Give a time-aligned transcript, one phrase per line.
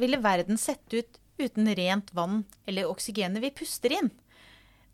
[0.00, 4.10] ville verden sett ut uten rent vann eller oksygenet vi puster inn?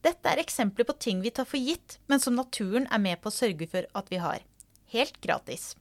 [0.07, 3.33] Dette er eksempler på ting vi tar for gitt, men som naturen er med på
[3.33, 4.45] å sørge for at vi har.
[4.93, 5.75] Helt gratis.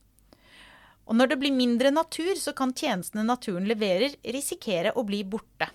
[1.05, 5.69] Og når det blir mindre natur, så kan tjenestene naturen leverer, risikere å bli borte.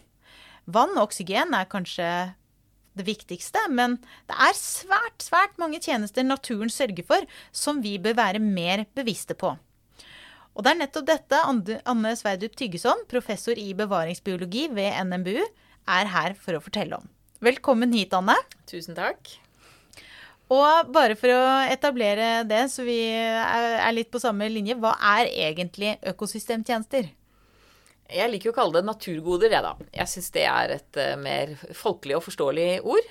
[0.66, 2.08] Vann og oksygen er kanskje
[2.98, 3.96] det viktigste, men
[4.28, 9.38] det er svært, svært mange tjenester naturen sørger for, som vi bør være mer bevisste
[9.38, 9.54] på.
[10.54, 15.44] Og det er nettopp dette Anne Sverdrup Tyggeson, professor i bevaringsbiologi ved NMBU,
[15.90, 17.06] er her for å fortelle om.
[17.40, 18.36] Velkommen hit, Anne.
[18.68, 19.30] Tusen takk.
[20.50, 25.30] Og bare for å etablere det, så vi er litt på samme linje, hva er
[25.30, 27.06] egentlig økosystemtjenester?
[28.10, 29.88] Jeg liker å kalle det naturgoder, jeg, da.
[29.94, 33.10] Jeg syns det er et uh, mer folkelig og forståelig ord.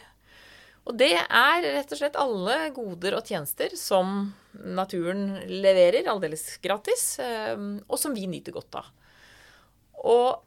[0.89, 7.11] Og det er rett og slett alle goder og tjenester som naturen leverer aldeles gratis,
[7.21, 8.93] uh, og som vi nyter godt av.
[10.09, 10.45] Og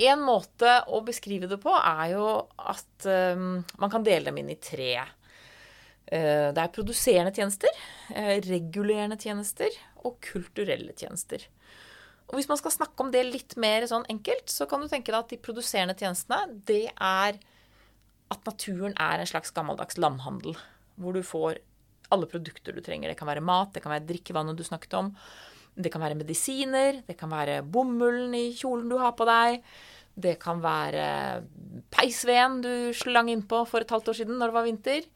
[0.00, 4.52] en måte å beskrive det på er jo at um, man kan dele dem inn
[4.52, 4.92] i tre.
[6.10, 7.80] Uh, det er produserende tjenester,
[8.14, 9.74] uh, regulerende tjenester
[10.04, 11.44] og kulturelle tjenester.
[12.30, 15.10] Og Hvis man skal snakke om det litt mer sånn enkelt, så kan du tenke
[15.10, 17.40] deg at de produserende tjenestene, det er
[18.30, 20.54] at naturen er en slags gammeldags landhandel.
[21.00, 21.58] Hvor du får
[22.14, 23.10] alle produkter du trenger.
[23.10, 25.10] Det kan være mat, det kan være drikkevannet du snakket om.
[25.80, 29.60] Det kan være medisiner, det kan være bomullen i kjolen du har på deg.
[30.20, 31.04] Det kan være
[31.94, 35.06] peisveden du slang innpå for et halvt år siden når det var vinter.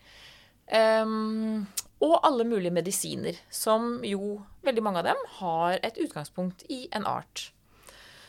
[1.05, 1.67] Um,
[2.05, 7.07] og alle mulige medisiner, som jo veldig mange av dem har et utgangspunkt i en
[7.09, 7.51] art.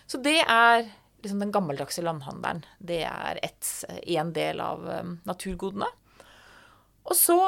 [0.07, 0.85] Så det er
[1.23, 2.63] liksom den gammeldagse landhandelen.
[2.79, 3.39] Det er
[4.03, 5.89] én del av um, naturgodene.
[7.05, 7.39] Og så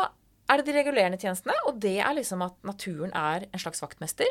[0.48, 4.30] er det de regulerende tjenestene, og det er liksom at naturen er en slags vaktmester.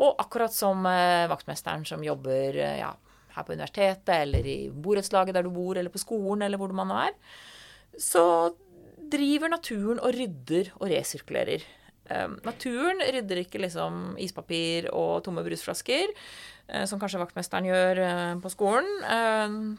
[0.00, 2.94] Og akkurat som eh, vaktmesteren som jobber eh, ja,
[3.34, 6.92] her på universitetet eller i borettslaget der du bor, eller på skolen eller hvor man
[6.96, 7.12] er,
[8.00, 8.24] så
[9.10, 11.66] driver naturen og rydder og resirkulerer.
[12.10, 16.10] Um, naturen rydder ikke liksom ispapir og tomme brusflasker,
[16.72, 18.00] uh, som kanskje vaktmesteren gjør
[18.42, 18.88] på skolen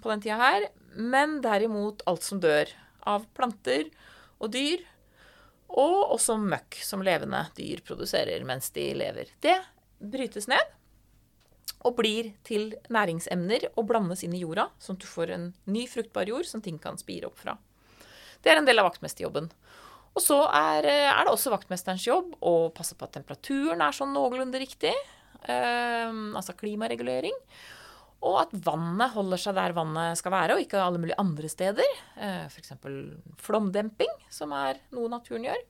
[0.04, 2.72] på den tida her, men derimot alt som dør
[3.08, 3.90] av planter
[4.40, 4.84] og dyr,
[5.80, 9.32] og også møkk som levende dyr produserer mens de lever.
[9.44, 9.58] Det
[10.02, 10.78] brytes ned
[11.88, 15.88] og blir til næringsemner og blandes inn i jorda, sånn at du får en ny
[15.90, 17.56] fruktbar jord som ting kan spire opp fra.
[18.42, 19.50] Det er en del av vaktmesterjobben.
[20.12, 24.12] Og så er, er det også vaktmesterens jobb å passe på at temperaturen er sånn
[24.14, 24.94] noenlunde riktig.
[25.42, 27.38] Eh, altså klimaregulering.
[28.22, 32.02] Og at vannet holder seg der vannet skal være, og ikke alle mulige andre steder.
[32.22, 32.76] Eh, F.eks.
[33.42, 35.64] flomdemping, som er noe naturen gjør.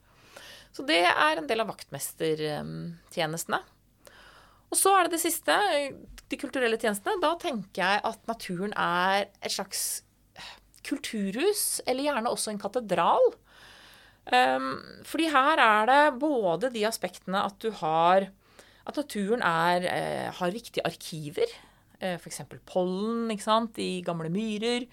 [0.72, 3.60] Så det er en del av vaktmestertjenestene.
[4.72, 5.56] Og så er det det siste,
[6.32, 7.20] de kulturelle tjenestene.
[7.20, 10.02] Da tenker jeg at naturen er et slags
[10.86, 13.34] kulturhus, eller gjerne også en katedral.
[14.32, 18.28] Um, fordi her er det både de aspektene at du har
[18.86, 21.46] At naturen er, eh, har viktige arkiver.
[22.02, 22.42] Eh, F.eks.
[22.66, 24.88] pollen ikke sant, i gamle myrer.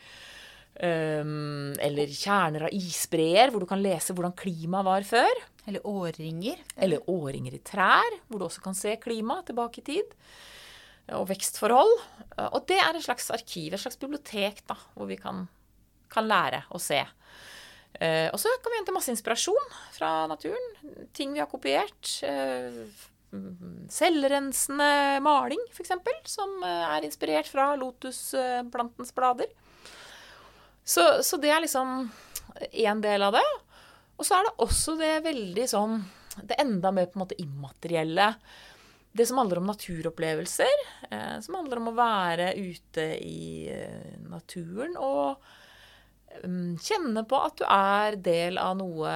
[0.79, 5.41] Um, eller kjerner av isbreer, hvor du kan lese hvordan klimaet var før.
[5.67, 6.61] Eller årringer.
[6.77, 10.15] Eller årringer i trær, hvor du også kan se klima tilbake i tid.
[11.17, 11.95] Og vekstforhold.
[12.53, 15.47] Og det er et slags arkiv, et slags bibliotek, da, hvor vi kan,
[16.13, 17.01] kan lære å se.
[17.99, 20.69] Og så kan vi hente masse inspirasjon fra naturen.
[21.17, 22.13] Ting vi har kopiert.
[23.93, 25.91] Selvrensende maling, f.eks.,
[26.29, 29.51] som er inspirert fra lotusplantens blader.
[30.83, 32.07] Så, så det er liksom
[32.71, 33.45] én del av det.
[34.17, 36.01] Og så er det også det veldig sånn
[36.39, 38.33] Det enda mer på en måte immaterielle.
[39.11, 40.83] Det som handler om naturopplevelser.
[41.09, 45.41] Eh, som handler om å være ute i eh, naturen og
[46.43, 49.13] um, kjenne på at du er del av noe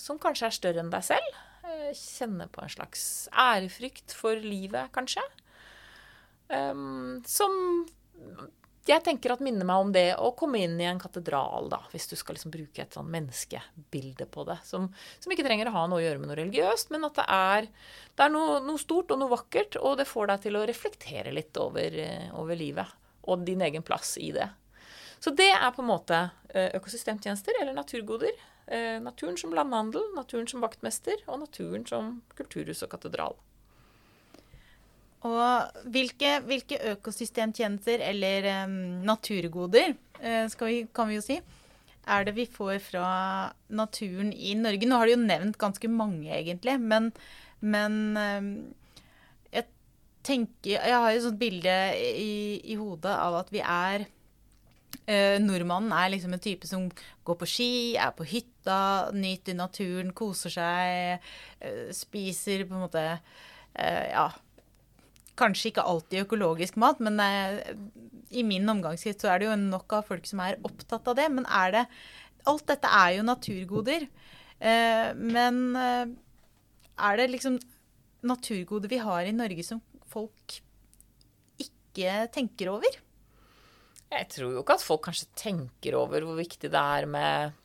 [0.00, 1.40] som kanskje er større enn deg selv.
[1.64, 5.22] Eh, kjenne på en slags ærefrykt for livet, kanskje.
[6.48, 7.54] Um, som
[8.84, 12.04] jeg tenker at minner meg om det å komme inn i en katedral, da, hvis
[12.10, 14.58] du skal liksom bruke et sånn menneskebilde på det.
[14.68, 17.24] Som, som, ikke trenger å ha noe å gjøre med noe religiøst, men at det
[17.32, 17.70] er,
[18.12, 21.32] det er noe, noe, stort og noe vakkert, og det får deg til å reflektere
[21.32, 22.92] litt over, eh, over, livet
[23.24, 24.50] og din egen plass i det.
[25.24, 26.18] Så det er på en måte
[26.52, 28.36] eh, økosystemtjenester, eller naturgoder.
[28.66, 33.36] Eh, naturen som landhandel, naturen som vaktmester, og naturen som kulturhus og katedral.
[35.24, 41.38] Og hvilke, hvilke økosystemtjenester eller um, naturgoder uh, vi, kan vi jo si,
[42.04, 43.06] er det vi får fra
[43.72, 44.88] naturen i Norge?
[44.88, 46.76] Nå har du jo nevnt ganske mange, egentlig.
[46.80, 47.08] Men,
[47.60, 48.50] men um,
[49.52, 49.68] jeg
[50.24, 54.04] tenker Jeg har jo et sånt bilde i, i hodet av at vi er
[55.06, 56.88] eh, Nordmannen er liksom en type som
[57.24, 61.28] går på ski, er på hytta, nyter naturen, koser seg,
[61.60, 64.28] eh, spiser på en måte eh, Ja,
[65.38, 67.74] kanskje ikke alltid økologisk mat, men eh,
[68.34, 71.30] i min omgangskrets så er det jo nok av folk som er opptatt av det.
[71.32, 71.86] Men er det
[72.44, 74.02] Alt dette er jo naturgoder.
[74.60, 76.10] Eh, men eh,
[77.08, 77.56] er det liksom
[78.28, 79.80] naturgoder vi har i Norge som
[80.12, 80.58] folk
[81.60, 83.00] ikke tenker over?
[84.14, 87.60] Jeg tror jo ikke at folk kanskje tenker over hvor viktig det er med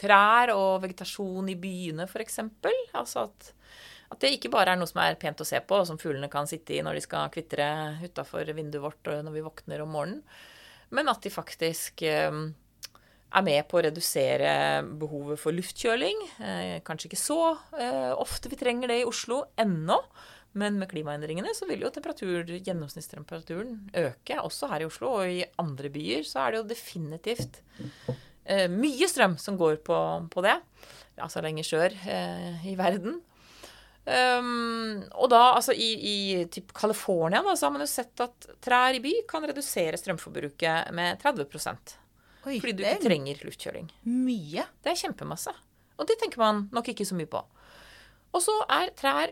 [0.00, 2.40] trær og vegetasjon i byene, f.eks.
[2.98, 3.52] Altså at,
[4.10, 6.30] at, det ikke bare er noe som er pent å se på, og som fuglene
[6.32, 7.68] kan sitte i når de skal kvitre
[8.02, 10.24] utafor vinduet vårt og når vi våkner om morgenen,
[10.92, 12.42] men at de faktisk eh,
[13.32, 14.52] er med på å redusere
[15.00, 16.18] behovet for luftkjøling.
[16.44, 17.40] Eh, kanskje ikke så
[17.80, 19.96] eh, ofte vi trenger det i Oslo ennå.
[20.58, 25.14] Men med klimaendringene så vil jo gjennomsnittstemperaturen øke, også her i Oslo.
[25.20, 27.62] Og i andre byer så er det jo definitivt
[28.44, 29.98] eh, mye strøm som går på,
[30.32, 30.58] på det.
[31.22, 33.20] Altså lenger sør eh, i verden.
[34.02, 36.16] Um, og da, altså i, i
[36.50, 40.90] typ California, da, så har man jo sett at trær i by kan redusere strømforbruket
[40.96, 41.46] med 30
[42.42, 43.92] Oi, Fordi du ikke trenger luftkjøling.
[44.10, 44.64] Mye.
[44.82, 45.52] Det er kjempemasse.
[46.00, 47.44] Og det tenker man nok ikke så mye på.
[48.32, 49.30] Og så er trær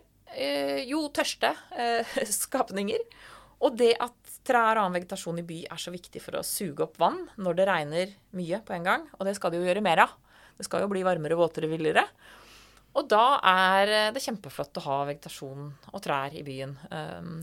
[0.88, 3.02] jo tørste eh, skapninger.
[3.60, 4.16] Og det at
[4.46, 7.58] trær og annen vegetasjon i by er så viktig for å suge opp vann når
[7.58, 10.14] det regner mye på en gang, og det skal det jo gjøre mer av.
[10.56, 12.06] Det skal jo bli varmere, våtere, villere.
[12.96, 16.72] Og da er det kjempeflott å ha vegetasjon og trær i byen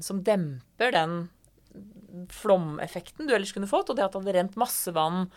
[0.04, 1.14] som demper den
[2.34, 5.28] flomeffekten du ellers kunne fått, og det at det hadde rent masse vann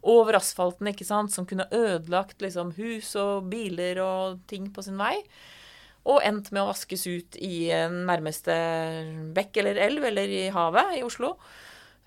[0.00, 5.00] over asfalten, ikke sant, som kunne ødelagt liksom, hus og biler og ting på sin
[5.00, 5.16] vei.
[6.10, 8.54] Og endt med å vaskes ut i nærmeste
[9.36, 11.36] bekk eller elv eller i havet i Oslo.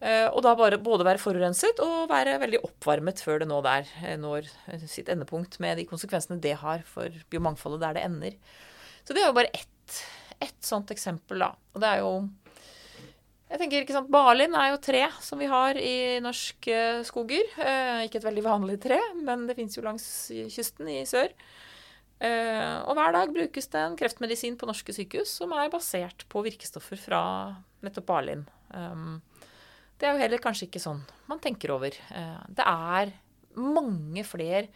[0.04, 3.88] Eh, og da bare både være forurenset og være veldig oppvarmet før det nå der
[4.02, 4.50] eh, når
[4.90, 8.36] sitt endepunkt med de konsekvensene det har for biomangfoldet der det ender.
[9.08, 10.00] Så det er jo bare ett,
[10.44, 11.54] ett sånt eksempel, da.
[11.72, 12.14] Og det er jo
[13.54, 17.46] jeg tenker, ikke sant, Barlind er jo tre som vi har i norske skoger.
[17.62, 20.08] Eh, ikke et veldig vanlig tre, men det fins jo langs
[20.52, 21.30] kysten i sør.
[22.22, 26.44] Eh, og hver dag brukes det en kreftmedisin på norske sykehus som er basert på
[26.46, 27.22] virkestoffer fra
[27.84, 28.46] nettopp barlind.
[28.74, 29.22] Um,
[30.00, 31.96] det er jo heller kanskje ikke sånn man tenker over.
[31.96, 33.14] Eh, det er
[33.60, 34.68] mange flere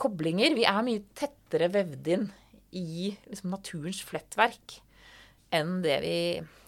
[0.00, 0.56] koblinger.
[0.56, 2.26] Vi er mye tettere vevd inn
[2.78, 4.78] i liksom, naturens flettverk
[5.52, 6.16] enn det vi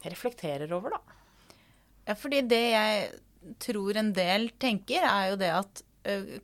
[0.05, 1.19] reflekterer over, da.
[2.05, 5.83] Ja, fordi det jeg tror en del tenker, er jo det at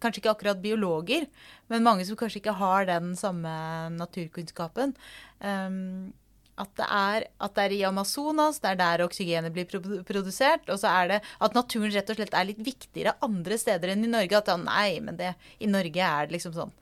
[0.00, 1.26] Kanskje ikke akkurat biologer,
[1.68, 3.52] men mange som kanskje ikke har den samme
[3.96, 4.94] naturkunnskapen.
[5.40, 6.12] Um,
[6.60, 9.68] at det, er, at det, er, i Amazonas, det er der oksygenet blir
[10.04, 10.66] produsert.
[10.68, 14.04] Og så er det at naturen rett og slett er litt viktigere andre steder enn
[14.04, 14.40] i Norge.
[14.40, 16.74] At nei, men det, i Norge er det liksom sånn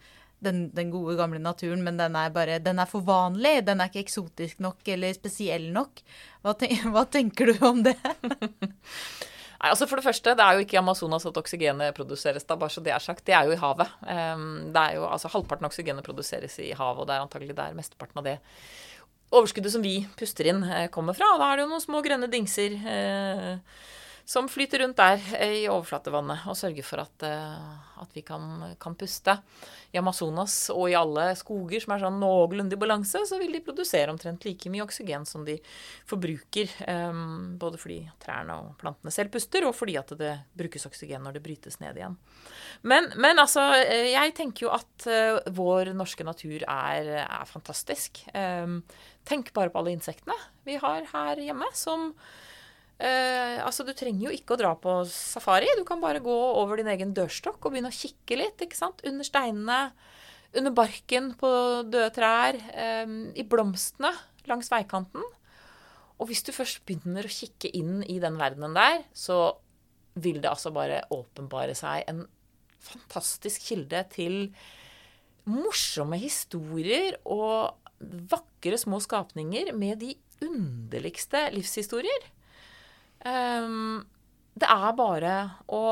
[0.44, 3.60] den, den, gode, gamle naturen, men den er bare Den er for vanlig.
[3.66, 6.02] Den er ikke eksotisk nok eller spesiell nok.
[6.42, 7.98] Hva, ten, hva tenker du om det?
[9.58, 12.54] Nei, altså For det første, det er jo ikke i Amazonas at oksygenet produseres, da,
[12.58, 13.24] bare så det er sagt.
[13.26, 13.90] Det er jo i havet.
[14.06, 17.74] det er jo, altså Halvparten av oksygenet produseres i havet, og det er antagelig der
[17.74, 18.36] mesteparten av det
[19.34, 21.36] overskuddet som vi puster inn, eh, kommer fra.
[21.38, 22.72] Da er det jo noen små grønne dingser.
[22.72, 23.58] Eh,
[24.28, 28.74] som flyter rundt der eh, i overflatevannet og sørger for at, eh, at vi kan,
[28.76, 29.32] kan, puste.
[29.88, 33.62] I Amazonas og i alle skoger som er sånn noenlunde i balanse, så vil de
[33.64, 35.54] produsere omtrent like mye oksygen som de
[36.10, 36.74] forbruker.
[36.84, 41.38] Um, både fordi trærne og plantene selv puster, og fordi at det brukes oksygen når
[41.38, 42.18] det brytes ned igjen.
[42.84, 45.08] Men, men altså, jeg tenker jo at
[45.56, 48.20] vår norske natur er, er fantastisk.
[48.28, 50.36] Tenk bare på alle insektene
[50.68, 52.10] vi har her hjemme, som
[52.98, 55.68] Eh, altså, Du trenger jo ikke å dra på safari.
[55.78, 58.58] Du kan bare gå over din egen dørstokk og begynne å kikke litt.
[58.58, 59.02] ikke sant?
[59.06, 59.92] Under steinene,
[60.56, 61.50] under barken på
[61.86, 63.06] døde trær, eh,
[63.38, 64.12] i blomstene
[64.46, 65.22] langs veikanten.
[66.18, 69.56] Og hvis du først begynner å kikke inn i den verdenen der, så
[70.18, 72.24] vil det altså bare åpenbare seg en
[72.82, 74.48] fantastisk kilde til
[75.48, 82.26] morsomme historier og vakre små skapninger med de underligste livshistorier.
[83.26, 84.04] Um,
[84.58, 85.34] det er bare
[85.70, 85.82] å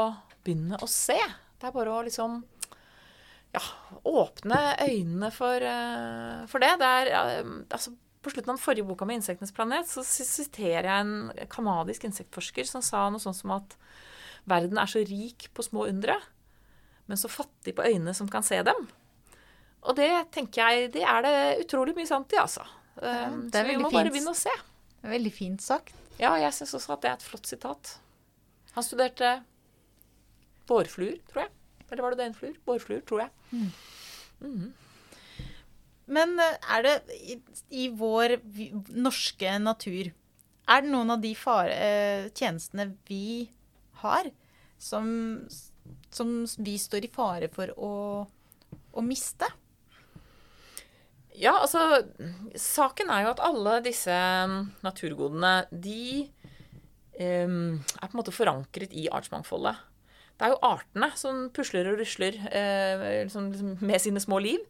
[0.44, 1.18] begynne å se.
[1.56, 2.40] Det er bare å liksom
[3.56, 3.62] ja,
[4.06, 6.74] åpne øynene for, uh, for det.
[6.82, 10.88] det er, uh, altså, på slutten av den forrige boka med 'Insektenes planet' så siterer
[10.90, 13.76] jeg en kanadisk insektforsker som sa noe sånt som at
[14.50, 16.18] verden er så rik på små undre,
[17.06, 18.88] men så fattig på øyne som kan se dem.
[19.86, 22.66] Og det tenker jeg, det er det utrolig mye sant i, altså.
[22.96, 23.98] Um, ja, så vi må fint.
[24.00, 24.54] bare begynne å se.
[24.96, 25.94] Det er veldig fint sagt.
[26.20, 27.90] Ja, jeg syns også at det er et flott sitat.
[28.76, 29.34] Han studerte
[30.68, 31.52] vårfluer, tror jeg.
[31.90, 32.56] Eller var det døgnfluer?
[32.66, 33.30] Vårfluer, tror jeg.
[36.06, 37.36] Men eh, er det i,
[37.82, 40.10] i vår vi- norske natur
[40.68, 43.48] Er det noen av de fare, eh, tjenestene vi
[44.02, 44.28] har,
[44.82, 45.06] som,
[46.10, 47.92] som vi står i fare for å,
[48.92, 49.46] å miste?
[51.36, 52.00] Ja, altså
[52.56, 54.14] Saken er jo at alle disse
[54.48, 56.24] mm, naturgodene, de
[57.20, 59.76] um, er på en måte forankret i artsmangfoldet.
[60.36, 63.50] Det er jo artene som pusler og rusler uh, liksom,
[63.84, 64.62] med sine små liv,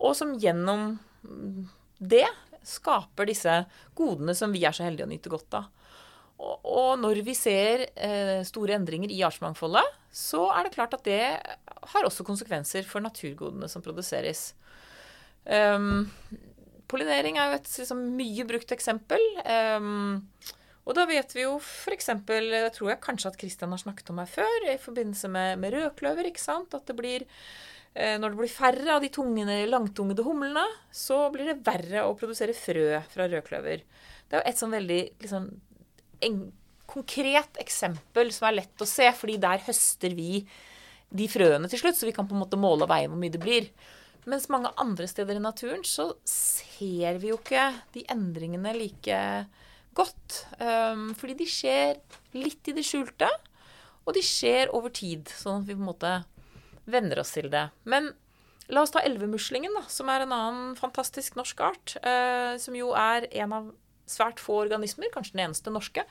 [0.00, 1.66] og som gjennom mm,
[1.98, 2.26] det
[2.68, 3.62] skaper disse
[3.96, 5.68] godene som vi er så heldige å nyte godt av.
[6.38, 9.84] Og, og når vi ser uh, store endringer i artsmangfoldet,
[10.14, 11.22] så er det klart at det
[11.92, 14.52] har også konsekvenser for naturgodene som produseres.
[15.48, 16.06] Um,
[16.88, 19.22] pollinering er jo et liksom, mye brukt eksempel.
[19.44, 20.28] Um,
[20.88, 22.10] og da vet vi jo f.eks.
[22.24, 25.74] Det tror jeg kanskje at Kristian har snakket om her før, i forbindelse med, med
[25.76, 26.30] rødkløver.
[26.30, 26.72] ikke sant?
[26.72, 27.26] At det blir
[27.92, 32.16] eh, Når det blir færre av de tungene, langtungede humlene, så blir det verre å
[32.16, 33.84] produsere frø fra rødkløver.
[34.28, 35.50] Det er jo et sånn veldig liksom,
[36.24, 36.40] en,
[36.88, 40.40] konkret eksempel som er lett å se, fordi der høster vi
[41.12, 43.32] de frøene til slutt, så vi kan på en måte måle og veie hvor mye
[43.36, 43.68] det blir.
[44.28, 49.20] Mens mange andre steder i naturen så ser vi jo ikke de endringene like
[49.96, 50.42] godt.
[50.60, 51.98] Um, fordi de skjer
[52.36, 53.28] litt i det skjulte,
[54.04, 55.30] og de skjer over tid.
[55.32, 56.12] Sånn at vi på en måte
[56.88, 57.68] venner oss til det.
[57.88, 58.12] Men
[58.68, 61.96] la oss ta elvemuslingen, da, som er en annen fantastisk norsk art.
[62.04, 63.72] Uh, som jo er en av
[64.12, 66.04] svært få organismer, kanskje den eneste norske,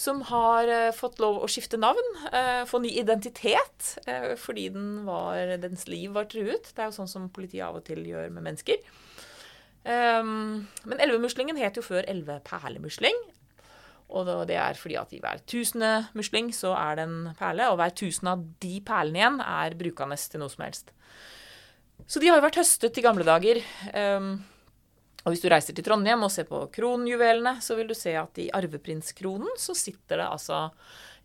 [0.00, 5.04] som har eh, fått lov å skifte navn, eh, få ny identitet, eh, fordi den
[5.08, 6.72] var, dens liv var truet.
[6.72, 8.80] Det er jo sånn som politiet av og til gjør med mennesker.
[9.80, 13.16] Um, men elvemuslingen het jo før elveperlemusling.
[14.10, 17.78] Og det er fordi at i hver tusende musling så er det en perle, og
[17.78, 20.90] hver tusen av de perlene igjen er brukende til noe som helst.
[22.10, 23.60] Så de har jo vært høstet i gamle dager.
[23.94, 24.32] Um,
[25.20, 28.40] og hvis du reiser til Trondheim og ser på kronjuvelene, så vil du se at
[28.40, 30.62] i arveprinskronen så sitter det altså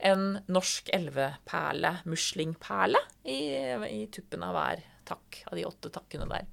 [0.03, 3.39] en norsk elveperle, muslingperle, i,
[3.87, 6.49] i tuppen av hver takk av de åtte takkene der.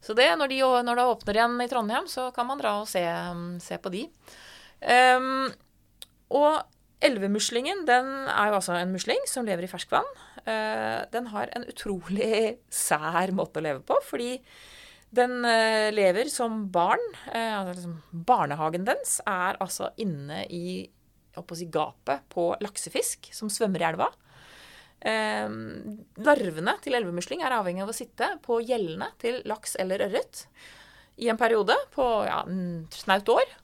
[0.00, 2.88] Så det, når, de, når det åpner igjen i Trondheim, så kan man dra og
[2.88, 3.04] se,
[3.62, 4.06] se på de.
[4.80, 5.50] Um,
[6.32, 6.62] og
[7.04, 10.08] elvemuslingen den er jo altså en musling som lever i ferskvann.
[10.40, 12.56] Uh, den har en utrolig
[12.88, 14.38] sær måte å leve på, fordi
[15.10, 17.02] den eh, lever som barn.
[17.32, 20.88] Eh, altså liksom barnehagen dens er altså inne i
[21.54, 24.10] si, gapet på laksefisk som svømmer i elva.
[25.00, 25.48] Eh,
[26.26, 30.44] larvene til elvemusling er avhengig av å sitte på gjellene til laks eller ørret
[31.20, 32.42] i en periode på ja,
[32.96, 33.56] snaut år,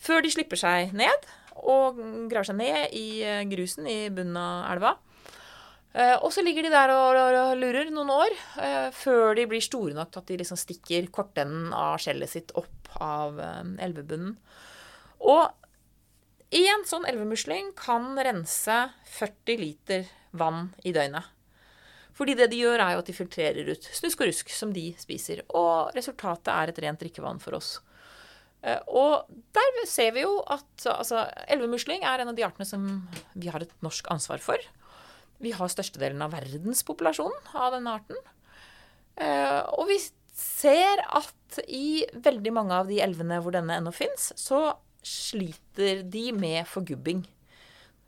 [0.00, 1.26] før de slipper seg ned
[1.56, 1.98] og
[2.30, 4.96] graver seg ned i eh, grusen i bunnen av elva.
[5.96, 9.96] Eh, og så ligger de der og, lurer noen år eh, før de blir store
[9.96, 14.34] nok til at de liksom stikker kortenden av skjellet sitt opp av eh, elvebunnen.
[15.24, 18.76] Og én sånn elvemusling kan rense
[19.16, 21.32] 40 liter vann i døgnet.
[22.16, 24.90] Fordi det de gjør, er jo at de filtrerer ut snusk og rusk som de
[25.00, 25.42] spiser.
[25.56, 27.74] Og resultatet er et rent drikkevann for oss.
[28.88, 32.86] Og der ser vi jo at altså, elvemusling er en av de artene som
[33.36, 34.64] vi har et norsk ansvar for.
[35.42, 38.18] Vi har størstedelen av verdenspopulasjonen av denne arten.
[39.16, 39.98] Eh, Og vi
[40.36, 44.74] ser at i veldig mange av de elvene hvor denne ennå fins, så
[45.06, 47.22] sliter de med forgubbing.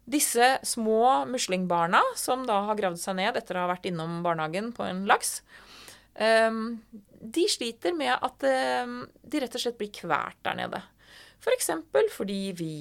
[0.09, 4.73] Disse små muslingbarna, som da har gravd seg ned etter å ha vært innom barnehagen
[4.77, 5.43] på en laks,
[6.17, 6.79] ehm,
[7.21, 10.83] de sliter med at ehm, de rett og slett blir kvært der nede.
[11.45, 11.71] F.eks.
[11.93, 12.73] For fordi vi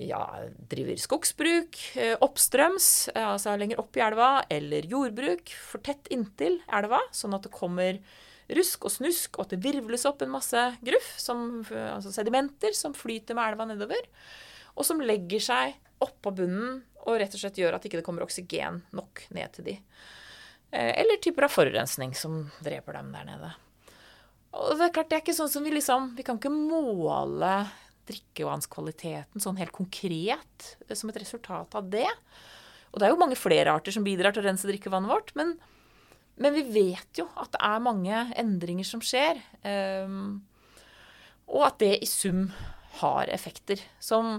[0.00, 0.22] ja,
[0.70, 6.60] driver skogsbruk eh, oppstrøms, eh, altså lenger opp i elva, eller jordbruk for tett inntil
[6.70, 8.00] elva, sånn at det kommer
[8.58, 12.94] rusk og snusk, og at det virvles opp en masse gruff, som, altså sedimenter, som
[12.96, 14.08] flyter med elva nedover,
[14.78, 16.78] og som legger seg oppå bunnen
[17.08, 19.76] og rett og slett gjør at ikke det kommer oksygen nok ned til de.
[20.70, 23.52] Eh, Eller typer av forurensning som dreper dem der nede.
[24.58, 27.52] Og det er klart, det er ikke sånn som vi liksom Vi kan ikke måle
[28.08, 32.08] drikkevannskvaliteten sånn helt konkret eh, som et resultat av det.
[32.92, 35.56] Og det er jo mange flere arter som bidrar til å rense drikkevannet vårt, men,
[36.40, 39.42] men vi vet jo at det er mange endringer som skjer.
[39.62, 40.40] Um,
[41.48, 42.48] og at det i sum
[43.02, 44.38] har effekter som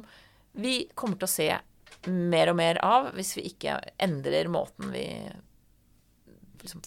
[0.60, 1.50] vi kommer til å se
[2.10, 5.06] mer og mer av hvis vi ikke endrer måten vi
[6.62, 6.82] liksom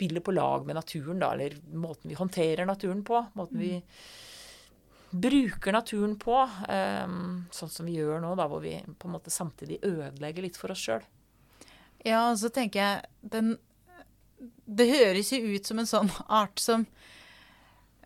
[0.00, 3.20] spiller på lag med naturen, da, eller måten vi håndterer naturen på.
[3.36, 3.74] Måten vi
[5.10, 6.36] bruker naturen på,
[6.68, 7.06] eh,
[7.50, 10.72] sånn som vi gjør nå, da, hvor vi på en måte samtidig ødelegger litt for
[10.74, 11.02] oss sjøl.
[12.06, 13.58] Ja, og så tenker jeg den
[14.64, 16.86] Det høres jo ut som en sånn art som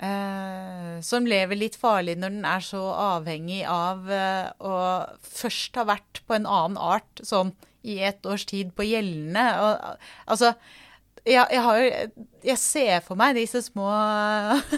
[0.03, 4.75] eh, Som lever litt farlig når den er så avhengig av eh, å
[5.23, 9.45] først ha vært på en annen art sånn i et års tid på gjeldende.
[9.61, 10.55] Og, altså
[11.25, 11.83] jeg, jeg, har,
[12.45, 13.89] jeg, ser for meg disse små,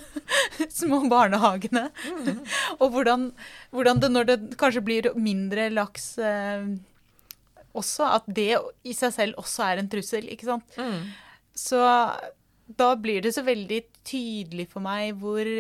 [0.80, 1.88] små barnehagene.
[2.06, 2.42] Mm.
[2.78, 3.30] og hvordan,
[3.74, 6.68] hvordan, det, når det kanskje blir mindre laks eh,
[7.76, 8.52] også, at det
[8.86, 10.78] i seg selv også er en trussel, ikke sant.
[10.78, 11.10] Mm.
[11.56, 11.82] Så
[12.66, 15.50] da blir det så veldig tydelig for meg hvor,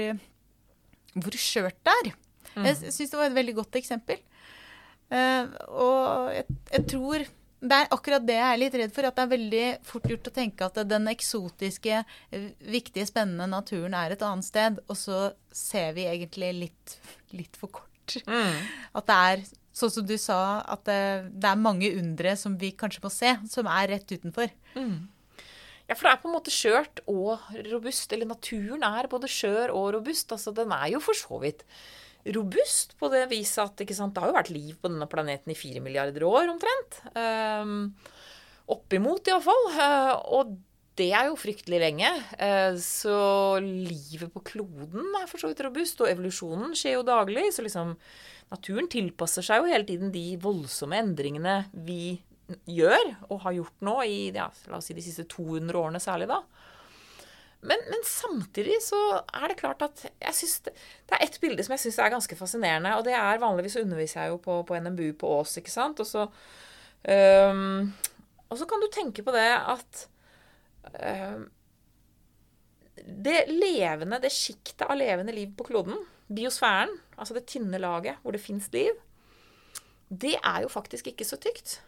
[1.14, 2.14] hvor skjørt det er.
[2.56, 2.66] Mm.
[2.70, 4.22] Jeg syns det var et veldig godt eksempel.
[5.06, 7.24] Uh, og jeg, jeg, tror
[7.70, 9.08] det er akkurat det jeg er litt redd for.
[9.08, 12.00] At det er veldig fort gjort å tenke at den eksotiske,
[12.66, 14.80] viktige, spennende naturen er et annet sted.
[14.86, 15.20] Og så
[15.54, 16.96] ser vi egentlig litt,
[17.36, 18.18] litt for kort.
[18.28, 18.62] Mm.
[18.96, 19.44] At det er
[19.76, 21.00] sånn som du sa, at det,
[21.36, 24.52] det, er mange undre som vi kanskje må se, som er rett utenfor.
[24.78, 24.96] Mm.
[25.86, 28.10] Ja, for det er på en måte skjørt og robust.
[28.14, 30.32] Eller naturen er både skjør og robust.
[30.34, 31.62] Altså, den er jo for så vidt
[32.34, 35.82] robust på det viset at det har jo vært liv på denne planeten i fire
[35.84, 37.00] milliarder år omtrent.
[37.14, 37.92] Um,
[38.72, 39.68] oppimot, iallfall.
[39.76, 40.56] Uh, og
[40.96, 42.10] det er jo fryktelig lenge.
[42.40, 43.16] Uh, så
[43.62, 46.00] livet på kloden er for så vidt robust.
[46.02, 47.48] Og evolusjonen skjer jo daglig.
[47.54, 47.94] Så liksom
[48.52, 52.16] naturen tilpasser seg jo hele tiden de voldsomme endringene vi
[52.70, 56.28] gjør, og har gjort nå i ja, la oss si de siste 200 årene særlig,
[56.30, 56.44] da.
[57.60, 58.98] Men, men, samtidig så
[59.34, 60.74] er det klart at jeg synes det,
[61.08, 62.92] det er ett bilde som jeg syns er ganske fascinerende.
[62.98, 66.02] Og det er vanligvis underviser jeg jo på, på NMBU på Ås, ikke sant.
[66.02, 66.26] Og så,
[67.50, 67.88] um,
[68.50, 70.04] og så kan du tenke på det at
[71.00, 71.48] um,
[73.06, 78.34] Det levende, det sjiktet av levende liv på kloden, biosfæren, altså det tynne laget hvor
[78.34, 78.96] det fins liv,
[80.08, 81.80] det er jo faktisk ikke så tykt.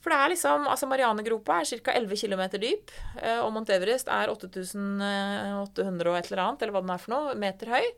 [0.00, 1.94] For det er liksom Altså Marianegropa er ca.
[1.98, 2.92] 11 km dyp.
[3.20, 7.14] Eh, og Mount Everest er 8800 og et eller annet, eller hva den er for
[7.14, 7.90] noe, meter høy.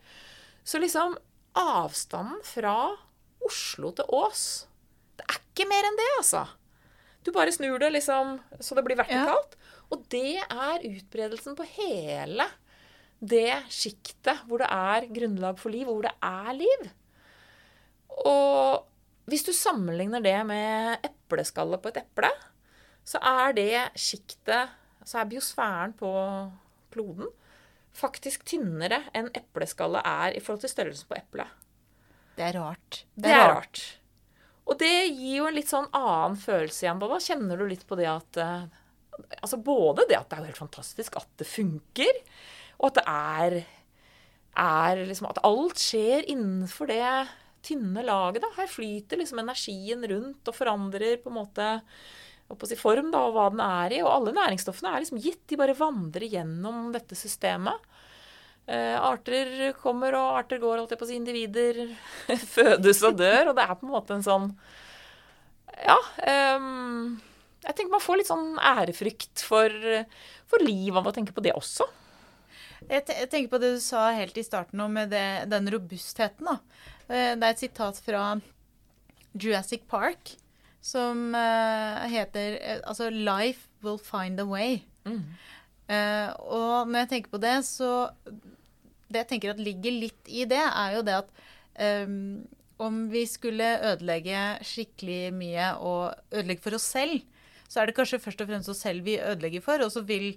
[0.67, 1.17] Så liksom
[1.59, 2.77] avstanden fra
[3.43, 4.43] Oslo til Ås
[5.19, 6.47] Det er ikke mer enn det, altså.
[7.23, 9.55] Du bare snur det liksom så det blir vertikalt.
[9.55, 9.85] Ja.
[9.93, 12.49] Og det er utbredelsen på hele
[13.23, 16.89] det sjiktet hvor det er grunnlag for liv, og hvor det er liv.
[18.27, 18.89] Og
[19.31, 22.31] hvis du sammenligner det med epleskallet på et eple,
[23.05, 26.11] så er det sjiktet Så er biosfæren på
[26.95, 27.27] kloden
[27.97, 31.59] faktisk tynnere enn epleskallet er i forhold til størrelsen på eplet.
[32.37, 33.03] Det er rart.
[33.13, 33.59] Det, det er rart.
[33.59, 33.83] rart.
[34.63, 37.03] Og det gir jo en litt sånn annen følelse igjen.
[37.03, 38.71] Da kjenner du litt på det at eh,
[39.43, 42.17] Altså både det at det er jo helt fantastisk at det funker,
[42.81, 43.57] og at det er,
[44.59, 47.03] er liksom At alt skjer innenfor det
[47.65, 48.43] tynne laget.
[48.43, 48.51] da.
[48.57, 51.71] Her flyter liksom energien rundt og forandrer på en måte
[52.69, 54.03] si form da, og hva den er i.
[54.05, 55.43] Og alle næringsstoffene er liksom gitt.
[55.49, 57.89] De bare vandrer gjennom dette systemet.
[58.67, 61.19] Eh, arter kommer og arter går, holdt jeg på å si.
[61.19, 61.83] Individer
[62.57, 63.51] fødes og dør.
[63.51, 64.51] Og det er på en måte en sånn
[65.83, 65.99] Ja.
[66.59, 67.19] Um,
[67.63, 69.75] jeg tenker man får litt sånn ærefrykt for,
[70.51, 71.87] for liv av å tenke på det også.
[72.89, 76.49] Jeg, tenker på det du sa helt i starten med det, den robustheten.
[76.49, 76.57] da.
[77.09, 78.23] Eh, det er et sitat fra
[79.33, 80.37] Jurassic Park
[80.83, 84.83] som uh, heter uh, Altså 'Life will find a way'.
[85.05, 85.23] Mm.
[86.39, 88.09] Og når jeg tenker på det, så
[89.13, 92.47] Det jeg tenker at ligger litt i det, er jo det at um,
[92.81, 97.21] om vi skulle ødelegge skikkelig mye og ødelegge for oss selv,
[97.69, 99.85] så er det kanskje først og fremst oss selv vi ødelegger for.
[99.85, 100.33] Og så vil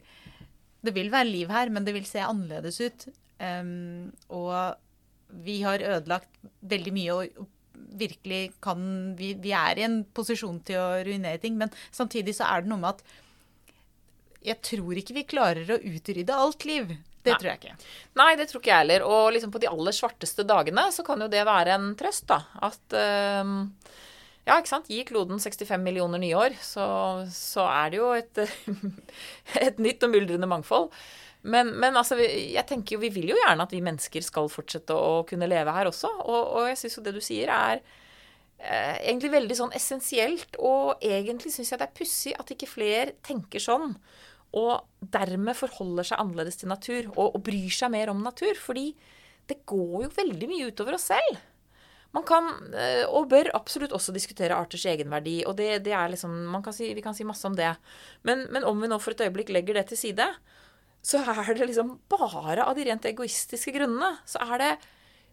[0.86, 3.08] det vil være liv her, men det vil se annerledes ut.
[3.40, 4.76] Um, og
[5.44, 7.46] vi har ødelagt veldig mye og
[7.96, 8.80] virkelig kan
[9.18, 11.58] vi, vi, er i en posisjon til å ruinere ting.
[11.60, 13.04] Men samtidig så er det noe med at
[14.46, 16.96] jeg tror ikke vi klarer å utrydde alt liv.
[17.26, 17.38] Det Nei.
[17.42, 17.78] tror jeg ikke.
[18.22, 19.06] Nei, det tror ikke jeg heller.
[19.10, 22.44] Og liksom på de aller svarteste dagene så kan jo det være en trøst, da.
[22.66, 23.00] At
[23.42, 23.72] um
[24.46, 24.90] Ja, ikke sant.
[24.94, 26.86] Gi kloden 65 millioner nye år, så,
[27.34, 28.42] så er det jo et,
[29.68, 30.92] et nytt og myldrende mangfold.
[31.46, 34.96] Men, men altså, jeg tenker jo, vi vil jo gjerne at vi mennesker skal fortsette
[34.98, 36.10] å kunne leve her også.
[36.26, 37.82] Og, og jeg syns jo det du sier, er
[38.58, 40.58] eh, egentlig veldig sånn essensielt.
[40.58, 43.94] Og egentlig syns jeg det er pussig at ikke flere tenker sånn.
[44.56, 48.58] Og dermed forholder seg annerledes til natur, og, og bryr seg mer om natur.
[48.58, 48.90] Fordi
[49.50, 51.44] det går jo veldig mye utover oss selv.
[52.16, 55.44] Man kan, eh, og bør absolutt også diskutere arters egenverdi.
[55.46, 57.76] og det, det liksom, kan si, Vi kan si masse om det.
[58.24, 60.30] Men, men om vi nå for et øyeblikk legger det til side,
[61.06, 64.72] så er det liksom bare av de rent egoistiske grunnene så er det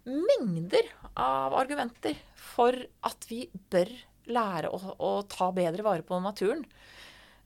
[0.05, 3.91] mengder av argumenter for at vi bør
[4.33, 6.65] lære å, å ta bedre vare på naturen.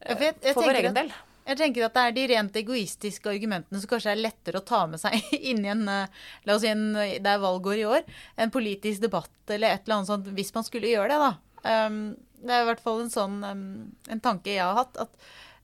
[0.05, 1.13] Ja, jeg- jeg for vår egen at- del.
[1.47, 4.81] Jeg tenker at det er de rent egoistiske argumentene som kanskje er lettere å ta
[4.91, 5.15] med seg
[5.53, 6.09] inn i en eh,
[6.45, 8.03] La oss si en, det er valgår i år.
[8.37, 11.87] En politisk debatt eller et eller annet sånt, hvis man skulle gjøre det, da.
[11.87, 13.63] Um, det er i hvert fall en sånn um,
[14.11, 14.99] en tanke jeg har hatt.
[15.07, 15.15] At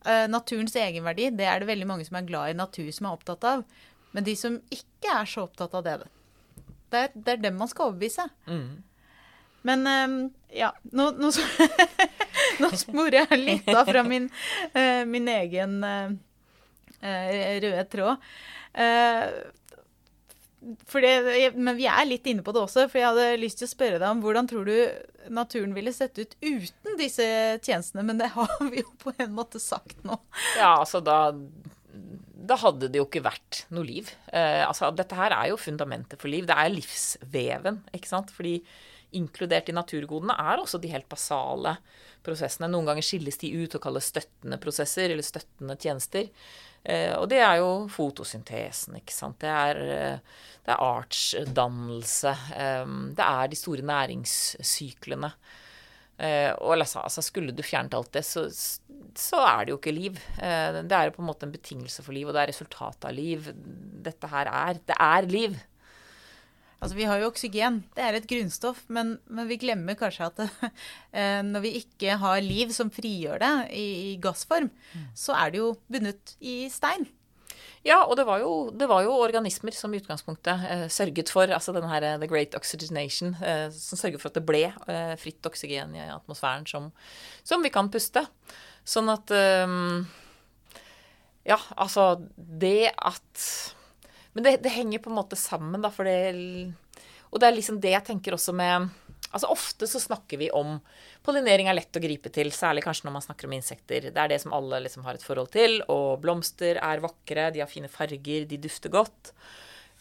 [0.07, 3.17] eh, naturens egenverdi, det er det veldig mange som er glad i natur, som er
[3.17, 3.65] opptatt av.
[4.13, 5.99] Men de som ikke er så opptatt av det,
[6.93, 8.27] det er, det er dem man skal overbevise.
[9.63, 10.19] Men um,
[10.53, 11.31] ja, nå, nå,
[12.63, 14.27] nå sporer jeg litt av fra min,
[14.75, 16.13] uh, min egen eh,
[17.63, 18.31] røde tråd.
[18.73, 19.62] For
[20.63, 23.73] det, men vi er litt inne på det også, for jeg hadde lyst til å
[23.73, 24.77] spørre deg om hvordan tror du
[25.33, 27.27] naturen ville sett ut uten disse
[27.65, 28.05] tjenestene?
[28.07, 30.21] Men det har vi jo på en måte sagt nå.
[30.59, 31.33] Ja, altså da
[32.43, 34.09] da hadde det jo ikke vært noe liv.
[34.33, 36.47] Eh, altså, dette her er jo fundamentet for liv.
[36.49, 38.33] Det er livsveven, ikke sant.
[38.35, 38.57] Fordi
[39.19, 41.77] inkludert i naturgodene er også de helt basale
[42.27, 42.71] prosessene.
[42.73, 46.31] Noen ganger skilles de ut og kalles støttende prosesser eller støttende tjenester.
[46.83, 49.39] Eh, og det er jo fotosyntesen, ikke sant.
[49.43, 52.33] Det er, eh, det er artsdannelse.
[52.57, 55.33] Eh, det er de store næringssyklene.
[56.23, 58.47] Eh, og altså, skulle du fjernet alt det, så,
[59.19, 60.19] så er det jo ikke liv.
[60.37, 63.15] Det er jo på en måte en betingelse for liv, og det er resultatet av
[63.17, 63.53] liv.
[64.03, 65.57] Dette her er Det er liv.
[66.83, 70.41] Altså, Vi har jo oksygen, det er et grunnstoff, men, men vi glemmer kanskje at
[70.41, 70.49] det,
[71.19, 74.67] eh, når vi ikke har liv som frigjør det i, i gassform,
[75.15, 77.07] så er det jo bundet i stein.
[77.83, 81.51] Ja, og det var jo, det var jo organismer som i utgangspunktet eh, sørget for
[81.51, 85.15] altså den her, eh, the great oxygenation, eh, som sørget for at det ble eh,
[85.19, 86.91] fritt oksygen i atmosfæren som,
[87.43, 88.23] som vi kan puste.
[88.87, 89.79] Sånn at eh,
[91.43, 93.47] Ja, altså det at
[94.33, 96.73] Men det, det henger på en måte sammen, da, for det
[97.33, 98.91] Og det er liksom det jeg tenker også med
[99.33, 100.75] Altså Ofte så snakker vi om
[101.25, 104.11] pollinering er lett å gripe til, særlig kanskje når man snakker om insekter.
[104.13, 105.79] Det er det som alle liksom har et forhold til.
[105.93, 109.33] Og blomster er vakre, de har fine farger, de dufter godt.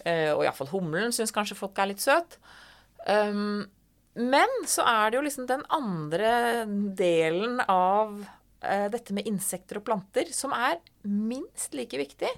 [0.04, 2.36] Uh, og iallfall humlen syns kanskje folk er litt søt.
[3.08, 3.64] Um,
[4.20, 6.34] men så er det jo liksom den andre
[7.00, 12.36] delen av uh, dette med insekter og planter som er minst like viktig.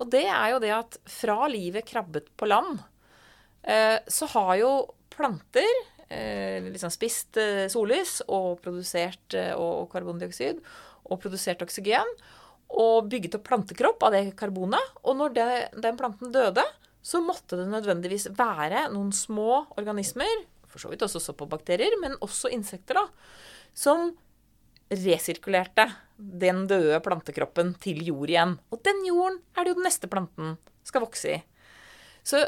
[0.00, 2.80] Og det er jo det at fra livet krabbet på land,
[3.62, 4.72] eh, så har jo
[5.12, 5.68] planter
[6.08, 10.62] eh, liksom spist eh, sollys og produsert og karbondioksid
[11.10, 12.14] og produsert oksygen
[12.80, 14.94] og bygget opp plantekropp av det karbonet.
[15.04, 15.48] Og når det,
[15.82, 16.64] den planten døde,
[17.02, 22.52] så måtte det nødvendigvis være noen små organismer, for så vidt også soppbakterier, men også
[22.54, 23.06] insekter, da,
[23.74, 24.12] som
[24.90, 25.88] resirkulerte
[26.20, 28.58] den døde plantekroppen til jord igjen.
[28.70, 30.54] Og den jorden er det jo den neste planten
[30.86, 31.40] skal vokse i.
[32.26, 32.44] Så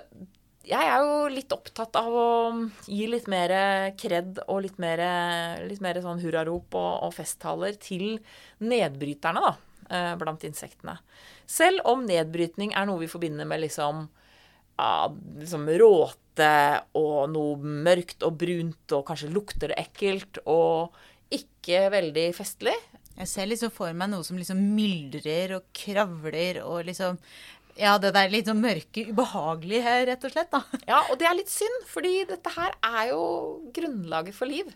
[0.68, 2.28] jeg er jo litt opptatt av å
[2.86, 3.52] gi litt mer
[3.98, 5.02] kred og litt mer,
[5.66, 8.20] litt mer sånn hurrarop og, og festtaler til
[8.62, 9.52] nedbryterne, da,
[9.90, 10.98] eh, blant insektene.
[11.50, 14.06] Selv om nedbrytning er noe vi forbinder med liksom,
[14.78, 14.92] ja,
[15.40, 16.52] liksom råte
[16.98, 20.94] og noe mørkt og brunt, og kanskje lukter det ekkelt, og
[21.32, 22.76] ikke veldig festlig.
[23.18, 27.18] Jeg ser liksom for meg noe som liksom myldrer og kravler og liksom
[27.76, 30.60] Ja, det der litt sånn mørke, ubehagelige her, rett og slett, da.
[30.90, 33.22] Ja, og det er litt synd, fordi dette her er jo
[33.72, 34.68] grunnlaget for liv.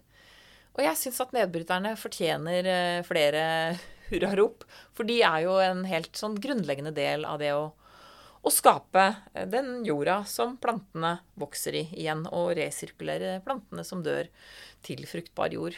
[0.77, 3.43] Og jeg syns at nedbryterne fortjener eh, flere
[4.11, 4.65] hurrarop.
[4.97, 7.67] For de er jo en helt sånn grunnleggende del av det å,
[8.41, 14.29] å skape eh, den jorda som plantene vokser i igjen, og resirkulere plantene som dør,
[14.87, 15.77] til fruktbar jord.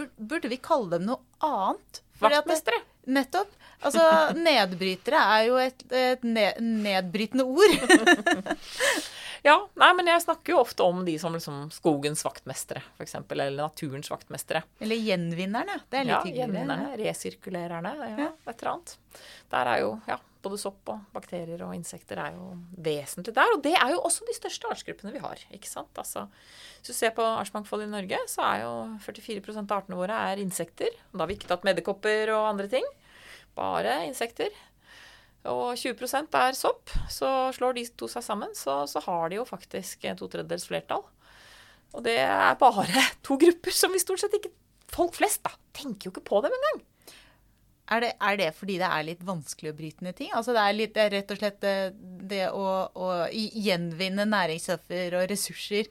[0.00, 2.02] Bur- Burde vi kalle dem noe annet?
[2.20, 2.80] Vaktmestere.
[3.10, 3.52] Nettopp.
[3.80, 4.02] Altså,
[4.36, 7.78] nedbrytere er jo et, et nedbrytende ord.
[9.40, 13.54] Ja, nei, men jeg snakker jo ofte om de som liksom skogens vaktmestere, f.eks., eller
[13.56, 14.60] naturens vaktmestere.
[14.84, 15.78] Eller gjenvinnerne.
[15.88, 16.40] Det er litt Ja, hyggelig.
[16.42, 18.26] gjenvinnerne, resirkulererne, ja, Ja.
[18.52, 18.92] et eller annet.
[19.54, 23.52] Der er jo, ja, både sopp og bakterier og insekter er jo vesentlig der.
[23.54, 25.92] Og det er jo også de største artsgruppene vi har, ikke sant.
[26.00, 26.26] Altså,
[26.78, 28.72] hvis du ser på artsmangfoldet i Norge, så er jo
[29.04, 30.96] 44% av artene våre er insekter.
[31.12, 32.86] Da har vi ikke tatt medderkopper og andre ting.
[33.58, 34.52] Bare insekter.
[35.48, 36.92] Og 20% er sopp.
[37.12, 41.06] Så slår de to seg sammen, så, så har de jo faktisk to tredjedels flertall.
[41.96, 42.86] Og det er bare
[43.26, 44.54] to grupper som vi stort sett ikke
[44.90, 46.80] Folk flest da, tenker jo ikke på dem engang.
[47.90, 50.30] Er det, er det fordi det er litt vanskelig å bryte ned ting?
[50.36, 51.74] Altså det er, litt, rett og slett det,
[52.30, 55.90] det å, å gjenvinne næringsstoffer og ressurser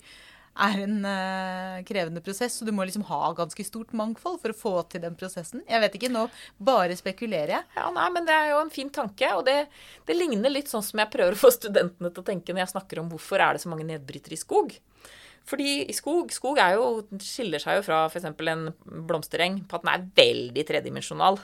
[0.60, 4.58] er en uh, krevende prosess, så du må liksom ha ganske stort mangfold for å
[4.58, 5.62] få til den prosessen.
[5.70, 6.26] Jeg vet ikke, nå
[6.58, 7.68] bare spekulerer jeg.
[7.78, 9.58] Ja, nei, men Det er jo en fin tanke, og det,
[10.08, 12.74] det ligner litt sånn som jeg prøver å få studentene til å tenke når jeg
[12.76, 14.76] snakker om hvorfor er det så mange nedbrytere i skog.
[15.50, 16.90] Fordi skog Skog jo,
[17.24, 18.28] skiller seg jo fra f.eks.
[18.28, 18.68] en
[19.08, 21.40] blomstereng på at den er veldig tredimensjonal.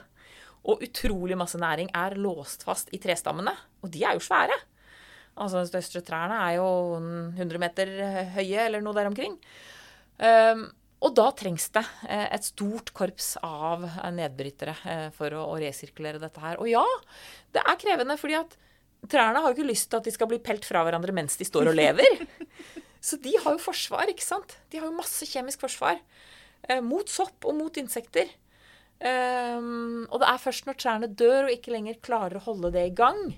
[0.66, 3.54] Og utrolig masse næring er låst fast i trestammene.
[3.84, 4.56] Og de er jo svære.
[5.36, 6.68] Altså De største trærne er jo
[7.36, 7.92] 100 meter
[8.38, 9.38] høye, eller noe der omkring.
[10.16, 10.70] Um,
[11.04, 13.84] og da trengs det eh, et stort korps av
[14.16, 16.58] nedbrytere eh, for å, å, resirkulere dette her.
[16.62, 16.84] Og ja,
[17.54, 18.56] det er krevende, fordi at
[19.12, 21.46] trærne har jo ikke lyst til at de skal bli pelt fra hverandre mens de
[21.46, 22.24] står og lever.
[23.06, 24.56] Så de har jo forsvar, ikke sant.
[24.72, 26.00] De har jo masse kjemisk forsvar.
[26.66, 28.32] Eh, mot sopp og mot insekter.
[29.06, 32.88] Um, og det er først når trærne dør og ikke lenger klarer å holde det
[32.90, 33.36] i gang,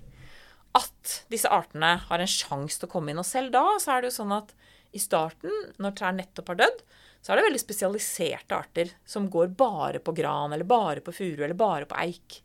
[0.77, 3.19] at disse artene har en sjanse til å komme inn.
[3.19, 4.53] Og selv da så er det jo sånn at
[4.95, 5.51] i starten,
[5.81, 6.81] når trær nettopp har dødd,
[7.19, 11.41] så er det veldig spesialiserte arter som går bare på gran, eller bare på furu,
[11.41, 12.39] eller bare på eik.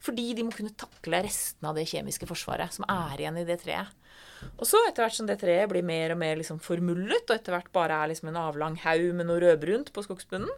[0.00, 3.58] Fordi de må kunne takle restene av det kjemiske forsvaret som er igjen i det
[3.64, 3.90] treet.
[4.56, 7.56] Og så etter hvert som det treet blir mer og mer liksom formullet, og etter
[7.56, 10.52] hvert bare er liksom en avlang haug med noe rødbrunt på skogsbunnen,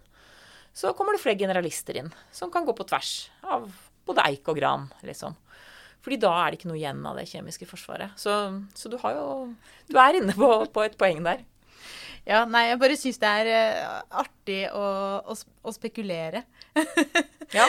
[0.73, 3.69] så kommer det flere generalister inn som kan gå på tvers av
[4.09, 5.37] både eik og gran, liksom.
[6.03, 8.15] Fordi da er det ikke noe igjen av det kjemiske forsvaret.
[8.19, 8.35] Så,
[8.75, 9.27] så du har jo
[9.87, 11.45] Du er inne på, på et poeng der.
[12.27, 14.85] Ja, nei, jeg bare syns det er uh, artig å,
[15.27, 16.45] å, å spekulere.
[17.59, 17.67] ja.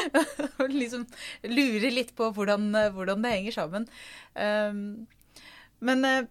[0.70, 1.08] liksom
[1.50, 3.88] lure litt på hvordan, hvordan det henger sammen.
[4.38, 5.06] Um,
[5.84, 6.22] men uh,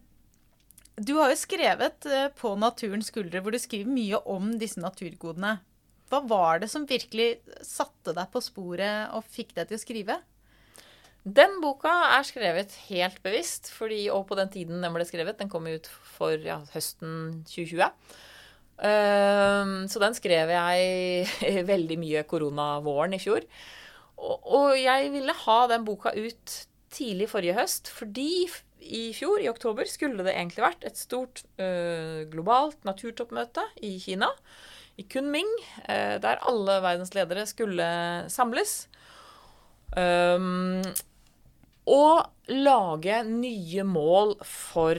[1.03, 5.57] du har jo skrevet uh, på Naturens skuldre, hvor du skriver mye om disse naturgodene.
[6.13, 10.17] Hva var det som virkelig satte deg på sporet og fikk deg til å skrive?
[11.23, 15.39] Den boka er skrevet helt bevisst, fordi, og på den tiden den ble skrevet.
[15.39, 17.87] Den kom ut for ja, høsten 2020.
[18.83, 23.47] Uh, så den skrev jeg veldig mye koronavåren i fjor.
[24.19, 26.59] Og, og, jeg ville ha den boka ut
[26.93, 28.45] tidlig forrige høst, fordi
[28.83, 34.29] i fjor, i oktober, skulle det egentlig vært et stort uh, globalt naturtoppmøte i Kina
[35.01, 35.49] i Kunming,
[35.89, 37.87] eh, der alle verdens ledere skulle
[38.33, 38.87] samles.
[39.97, 40.81] Um,
[41.89, 44.97] og lage nye mål for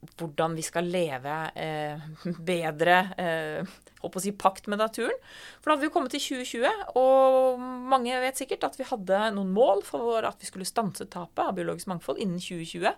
[0.00, 2.00] hvordan vi skal leve eh,
[2.50, 5.16] bedre eh, å si pakt med naturen.
[5.60, 9.52] For da hadde vi kommet til 2020, og mange vet sikkert at vi hadde noen
[9.52, 12.94] mål for at vi skulle stanse tapet av biologisk mangfold innen 2020.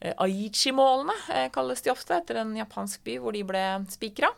[0.00, 4.30] Eh, Aichi-målene eh, kalles de ofte, etter en japansk by hvor de ble spikra.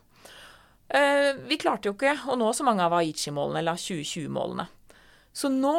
[0.90, 4.66] Eh, vi klarte jo ikke å nå så mange av Aichi-målene, eller 2020-målene.
[5.31, 5.74] Så nå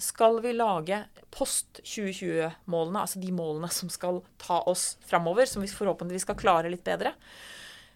[0.00, 5.68] skal vi lage post 2020-målene, altså de målene som skal ta oss framover, som vi
[5.68, 7.12] forhåpentligvis skal klare litt bedre.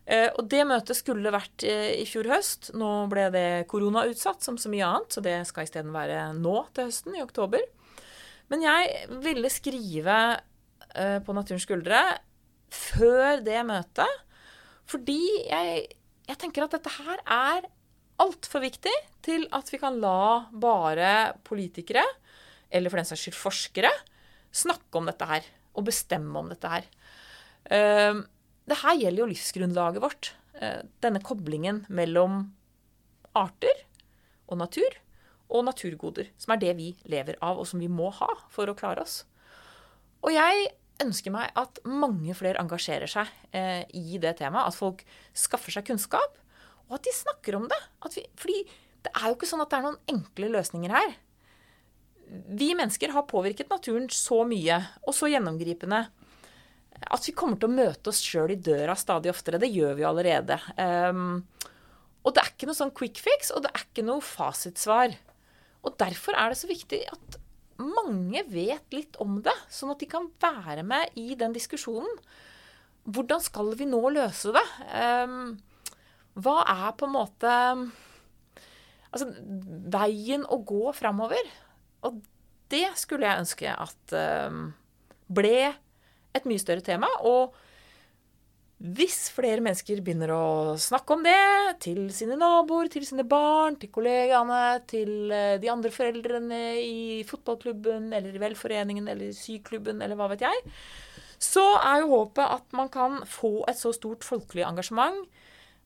[0.05, 2.75] Eh, og det møtet skulle vært eh, i fjor høst.
[2.77, 6.91] Nå ble det koronautsatt som så mye annet, så det skal isteden være nå til
[6.91, 7.65] høsten, i oktober.
[8.53, 10.19] Men jeg ville skrive
[10.95, 11.99] på Naturens skuldre
[12.71, 14.21] før det møtet,
[14.87, 15.87] fordi jeg
[16.29, 17.67] jeg tenker at dette her er
[18.23, 18.93] altfor viktig
[19.25, 22.05] til at vi kan la bare politikere,
[22.71, 23.91] eller for den saks skyld forskere,
[24.55, 26.87] snakke om dette her og bestemme om dette her.
[27.67, 28.23] Uh,
[28.65, 30.33] det her gjelder jo livsgrunnlaget vårt.
[30.55, 32.47] Uh, denne koblingen mellom
[33.35, 33.85] arter
[34.47, 35.01] og natur
[35.55, 38.77] og naturgoder, som er det vi lever av, og som vi må ha for å
[38.79, 39.23] klare oss.
[40.25, 40.71] Og jeg
[41.03, 44.71] ønsker meg at mange flere engasjerer seg eh, i det temaet.
[44.71, 45.05] At folk
[45.37, 46.41] skaffer seg kunnskap,
[46.89, 47.81] og at de snakker om det.
[48.15, 48.61] Vi, fordi
[49.05, 51.17] det er jo ikke sånn at det er noen enkle løsninger her.
[52.57, 56.07] Vi mennesker har påvirket naturen så mye og så gjennomgripende
[57.05, 59.61] at vi kommer til å møte oss sjøl i døra stadig oftere.
[59.61, 60.57] Det gjør vi jo allerede.
[60.79, 61.43] Um,
[62.25, 65.17] og det er ikke noe sånn quick fix, og det er ikke noe fasitsvar.
[65.85, 67.39] Og derfor er det så viktig at
[67.81, 72.11] mange vet litt om det, sånn at de kan være med i den diskusjonen.
[73.05, 74.65] Hvordan skal vi nå løse det?
[74.95, 75.55] Um,
[76.35, 77.53] hva er på en måte
[79.15, 79.29] Altså
[79.95, 81.45] veien å gå framover?
[82.03, 82.17] Og
[82.73, 84.15] det skulle jeg ønske at
[84.51, 84.73] um,
[85.31, 85.69] ble
[86.35, 87.07] et mye større tema.
[87.23, 87.55] Og
[88.83, 90.47] hvis flere mennesker begynner å
[90.81, 95.93] snakke om det til sine naboer, til sine barn, til kollegaene, til eh, de andre
[95.95, 100.75] foreldrene i fotballklubben eller i velforeningen eller syklubben eller hva vet jeg,
[101.39, 105.23] så er jo håpet at man kan få et så stort folkelig engasjement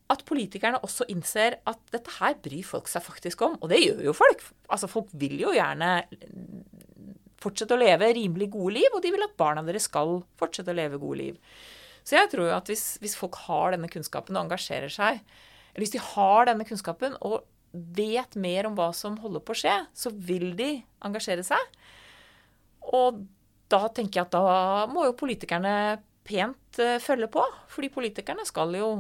[0.09, 3.59] at politikerne også innser at dette her bryr folk seg faktisk om.
[3.61, 4.45] Og det gjør jo folk.
[4.73, 5.91] Altså Folk vil jo gjerne
[7.39, 10.79] fortsette å leve rimelig gode liv, og de vil at barna deres skal fortsette å
[10.79, 11.37] leve gode liv.
[12.09, 15.21] Så jeg tror jo at hvis, hvis folk har denne kunnskapen og engasjerer seg,
[15.75, 17.43] eller hvis de har denne kunnskapen og
[17.73, 20.71] vet mer om hva som holder på å skje, så vil de
[21.05, 21.61] engasjere seg.
[22.97, 23.21] Og
[23.69, 27.45] da tenker jeg at da må jo politikerne pent uh, følge på.
[27.73, 28.91] Fordi politikerne skal jo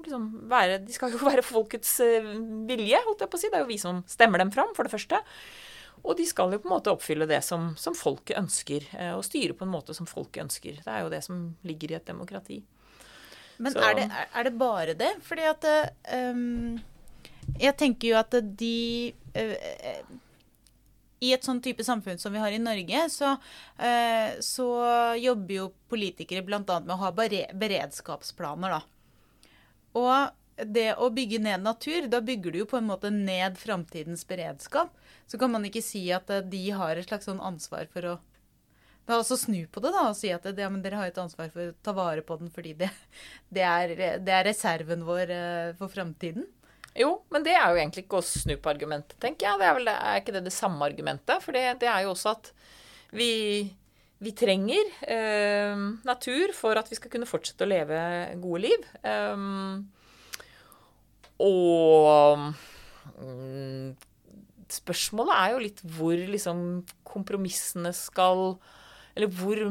[0.00, 2.30] liksom være De skal jo være folkets uh,
[2.68, 3.50] vilje, holdt jeg på å si.
[3.50, 5.20] Det er jo vi som stemmer dem fram, for det første.
[6.00, 9.24] Og de skal jo på en måte oppfylle det som, som folket ønsker, uh, og
[9.26, 10.80] styre på en måte som folket ønsker.
[10.84, 12.60] Det er jo det som ligger i et demokrati.
[13.60, 15.10] Men er det, er det, bare det?
[15.20, 15.66] Fordi at
[16.32, 16.78] um,
[17.60, 20.16] Jeg tenker jo at de uh,
[21.20, 24.68] i et sånn type samfunn som vi har i Norge, så, uh, så
[25.20, 26.62] jobber jo politikere bl.a.
[26.64, 28.80] med å ha beredskapsplaner, da.
[30.00, 34.26] Og det å bygge ned natur, da bygger du jo på en måte ned framtidens
[34.28, 34.92] beredskap.
[35.30, 38.18] Så kan man ikke si at de har et slags sånn ansvar for å
[39.08, 41.72] Da også snu på det da, og si at ja, dere har et ansvar for
[41.72, 42.90] å ta vare på den fordi det,
[43.56, 46.44] det, er, det er, reserven vår uh, for framtiden.
[46.94, 49.58] Jo, men det er jo egentlig ikke å snu på argumentet, tenker jeg.
[49.58, 51.42] Det er, vel, er ikke det det samme argumentet?
[51.42, 52.52] For det, det er jo også at
[53.16, 53.30] vi,
[54.22, 58.00] vi trenger eh, natur for at vi skal kunne fortsette å leve
[58.42, 58.86] gode liv.
[59.02, 59.88] Um,
[61.40, 62.50] og
[63.20, 63.94] um,
[64.70, 66.60] spørsmålet er jo litt hvor liksom
[67.08, 68.54] kompromissene skal
[69.16, 69.64] eller hvor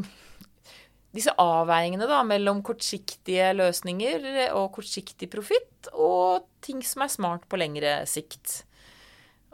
[1.16, 7.58] disse avveiningene da, mellom kortsiktige løsninger og kortsiktig profitt, og ting som er smart på
[7.58, 8.60] lengre sikt.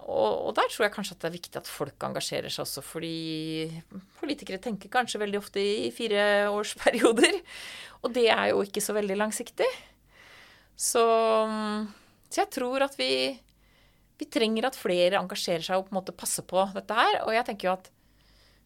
[0.06, 2.84] Og, og, der tror jeg kanskje at det er viktig at folk engasjerer seg også,
[2.86, 3.71] fordi
[4.19, 7.39] politikere tenker kanskje veldig ofte i fireårsperioder.
[8.04, 9.69] Og det er jo ikke så veldig langsiktig.
[10.78, 11.01] Så,
[12.36, 13.32] så jeg tror at vi,
[14.19, 17.21] vi trenger at flere engasjerer seg og på en måte passer på dette her.
[17.24, 17.91] Og jeg tenker jo at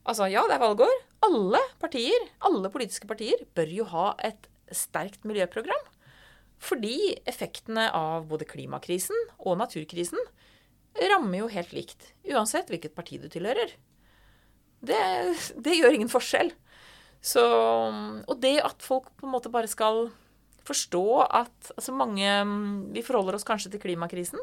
[0.09, 0.93] Altså, ja, det er valgår.
[1.27, 5.83] Alle partier, alle politiske partier, bør jo ha et sterkt miljøprogram.
[6.59, 10.17] Fordi effektene av både klimakrisen og naturkrisen
[11.11, 12.07] rammer jo helt likt.
[12.25, 13.75] Uansett hvilket parti du tilhører.
[14.81, 14.97] Det,
[15.61, 16.55] det gjør ingen forskjell.
[17.21, 20.07] Så, og det at folk på en måte bare skal
[20.69, 22.29] forstå at altså mange
[22.95, 24.39] Vi forholder oss kanskje til klimakrisen.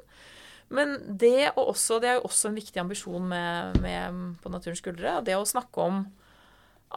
[0.69, 5.21] Men det, også, det er jo også en viktig ambisjon med, med, på Naturens skuldre.
[5.23, 6.01] Det å snakke om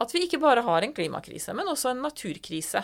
[0.00, 2.82] at vi ikke bare har en klimakrise, men også en naturkrise.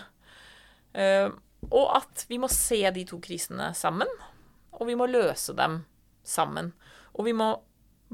[0.94, 1.34] Uh,
[1.70, 4.10] og at vi må se de to krisene sammen,
[4.76, 5.80] og vi må løse dem
[6.26, 6.70] sammen.
[7.16, 7.50] Og vi må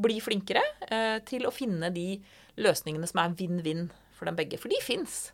[0.00, 2.22] bli flinkere uh, til å finne de
[2.62, 4.60] løsningene som er vinn-vinn for dem begge.
[4.60, 5.26] For de fins.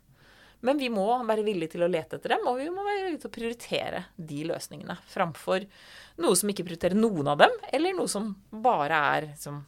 [0.65, 3.23] Men vi må være villige til å lete etter dem, og vi må være villige
[3.23, 5.65] til å prioritere de løsningene framfor
[6.19, 9.61] noe som ikke prioriterer noen av dem, eller noe som bare er som,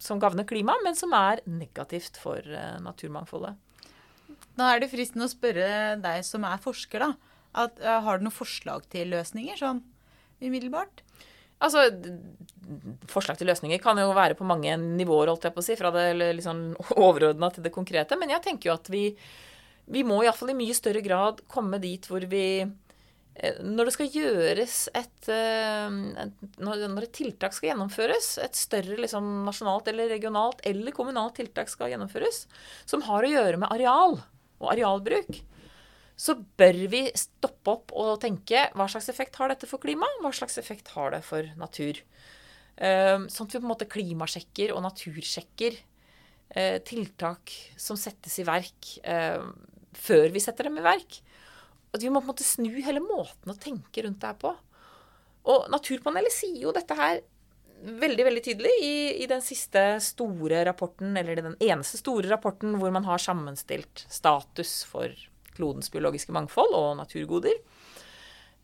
[0.00, 3.58] som gagner klimaet, men som er negativt for uh, naturmangfoldet.
[4.56, 7.36] Da er det fristende å spørre deg som er forsker, da.
[7.60, 9.84] At, uh, har du noen forslag til løsninger sånn
[10.40, 11.04] umiddelbart?
[11.60, 11.90] Altså,
[13.10, 15.74] Forslag til løsninger kan jo være på mange nivåer, holdt jeg på å si.
[15.76, 16.04] Fra det
[16.38, 16.60] liksom
[16.94, 18.16] overordna til det konkrete.
[18.20, 19.02] Men jeg tenker jo at vi
[19.90, 24.16] vi må iallfall i mye større grad komme dit hvor vi eh, når det skal
[24.16, 25.98] gjøres et eh,
[26.60, 31.92] Når et tiltak skal gjennomføres, et større liksom, nasjonalt eller regionalt eller kommunalt tiltak skal
[31.92, 32.44] gjennomføres,
[32.86, 34.20] som har å gjøre med areal
[34.60, 35.40] og arealbruk,
[36.20, 40.32] så bør vi stoppe opp og tenke hva slags effekt har dette for klima, hva
[40.36, 42.02] slags effekt har det for natur.
[42.76, 45.80] Eh, sånn at vi på en måte klimasjekker og natursjekker
[46.86, 48.88] tiltak som settes i verk
[49.94, 51.20] før vi setter dem i verk.
[51.94, 54.52] At vi må på en måte snu hele måten å tenke rundt det her på.
[55.50, 57.22] Og Naturpanelet sier jo dette her
[57.80, 62.92] veldig veldig tydelig i, i, den siste store rapporten, eller den eneste store rapporten hvor
[62.92, 65.14] man har sammenstilt status for
[65.56, 67.56] klodens biologiske mangfold og naturgoder.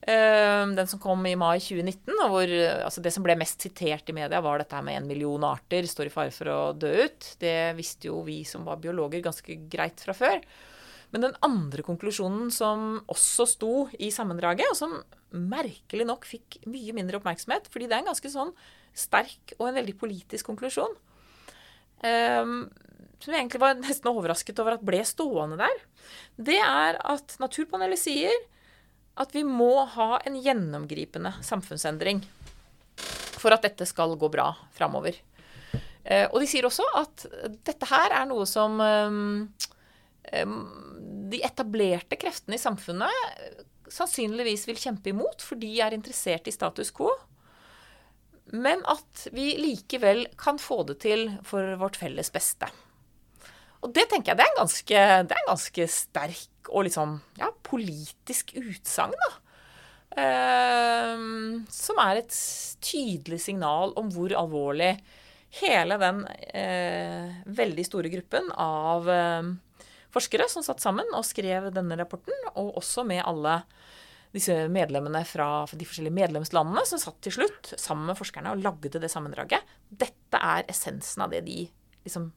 [0.05, 2.53] Ehm, den som kom i mai 2019, og hvor
[2.85, 6.11] altså det som ble mest sitert i media, var dette med en million arter står
[6.11, 7.33] i fare for å dø ut.
[7.41, 10.43] Det visste jo vi som var biologer ganske greit fra før.
[11.15, 14.97] Men den andre konklusjonen som også sto i sammendraget, og som
[15.37, 18.53] merkelig nok fikk mye mindre oppmerksomhet, fordi det er en ganske sånn
[18.97, 20.95] sterk og en veldig politisk konklusjon,
[22.03, 22.59] um,
[23.21, 25.83] som jeg egentlig var nesten overrasket over at ble stående der,
[26.49, 28.35] det er at Naturpanelet sier
[29.17, 32.23] at vi må ha en gjennomgripende samfunnsendring
[33.37, 35.17] for at dette skal gå bra framover.
[36.07, 37.27] Uh, og de sier også at
[37.67, 39.49] dette her er noe som um,
[41.31, 46.93] de etablerte kreftene i samfunnet sannsynligvis vil kjempe imot, for de er interessert i status
[46.95, 47.13] quo.
[48.55, 52.69] Men at vi likevel kan få det til for vårt felles beste.
[53.85, 57.53] Og det tenker jeg det er en ganske, er en ganske sterk og sånn ja,
[57.67, 59.33] politisk utsagn, da.
[60.17, 61.15] Eh,
[61.75, 62.37] som er et
[62.85, 64.95] tydelig signal om hvor alvorlig
[65.61, 69.53] hele den uh, veldig store gruppen av uh,
[70.13, 73.61] forskere som satt sammen og skrev denne rapporten, og også med alle
[74.35, 79.01] disse medlemmene fra de forskjellige medlemslandene som satt til slutt sammen med forskerne og lagde
[79.01, 79.65] det sammendraget.
[79.89, 81.63] Dette er essensen av det de
[82.05, 82.31] liksom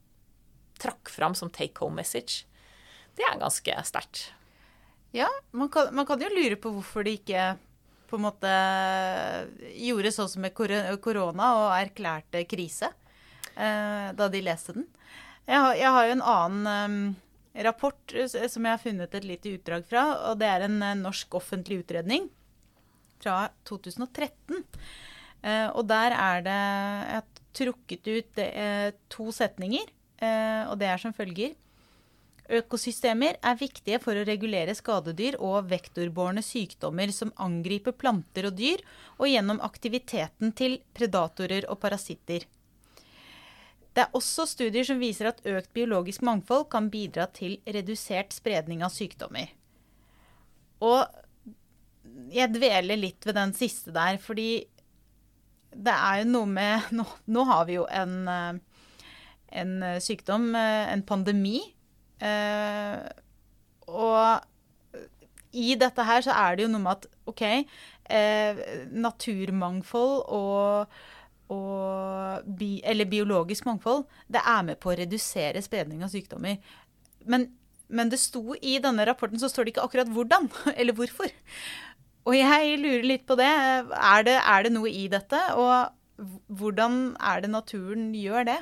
[0.79, 2.45] trakk fram som take home message.
[3.17, 4.29] Det er ganske sterkt.
[5.15, 7.55] Ja, man kan, man kan, jo lure på hvorfor de ikke
[8.09, 8.51] på en måte
[9.77, 12.89] gjorde sånn som med korona og erklærte krise
[13.55, 14.87] eh, da de leste den.
[15.49, 17.13] Jeg har, jeg har jo en annen
[17.57, 20.03] eh, rapport eh, som jeg har funnet et lite utdrag fra.
[20.29, 22.29] og Det er en eh, norsk offentlig utredning
[23.19, 24.61] fra 2013.
[25.39, 29.85] Uh, og der er det Jeg har trukket ut uh, to setninger,
[30.67, 31.53] og det er som følger.
[32.49, 38.81] Økosystemer er viktige for å regulere skadedyr og vektorbårne sykdommer som angriper planter og dyr,
[39.21, 42.47] og gjennom aktiviteten til predatorer og parasitter.
[43.93, 48.81] Det er også studier som viser at økt biologisk mangfold kan bidra til redusert spredning
[48.85, 49.49] av sykdommer.
[50.81, 51.05] Og
[52.33, 54.65] jeg dveler litt ved den siste der, fordi
[55.69, 58.85] det er jo noe med Nå, nå har vi jo en, eh,
[59.61, 61.59] en, sykdom, eh, en pandemi.
[62.19, 62.97] Eh,
[63.89, 64.97] og
[65.55, 67.45] i dette her så er det jo noe med at OK,
[68.89, 70.93] naturmangfold og
[71.49, 76.59] og bi, eller biologisk mangfold, det er med på å redusere spredning av sykdommer.
[77.25, 77.47] Men,
[77.89, 80.49] men, det sto i denne rapporten så står det ikke akkurat hvordan
[80.79, 81.33] eller hvorfor.
[82.29, 83.49] Og jeg lurer litt på det.
[83.49, 85.39] Er det, er det noe i dette?
[85.57, 86.27] Og
[86.59, 88.59] hvordan er det naturen gjør det?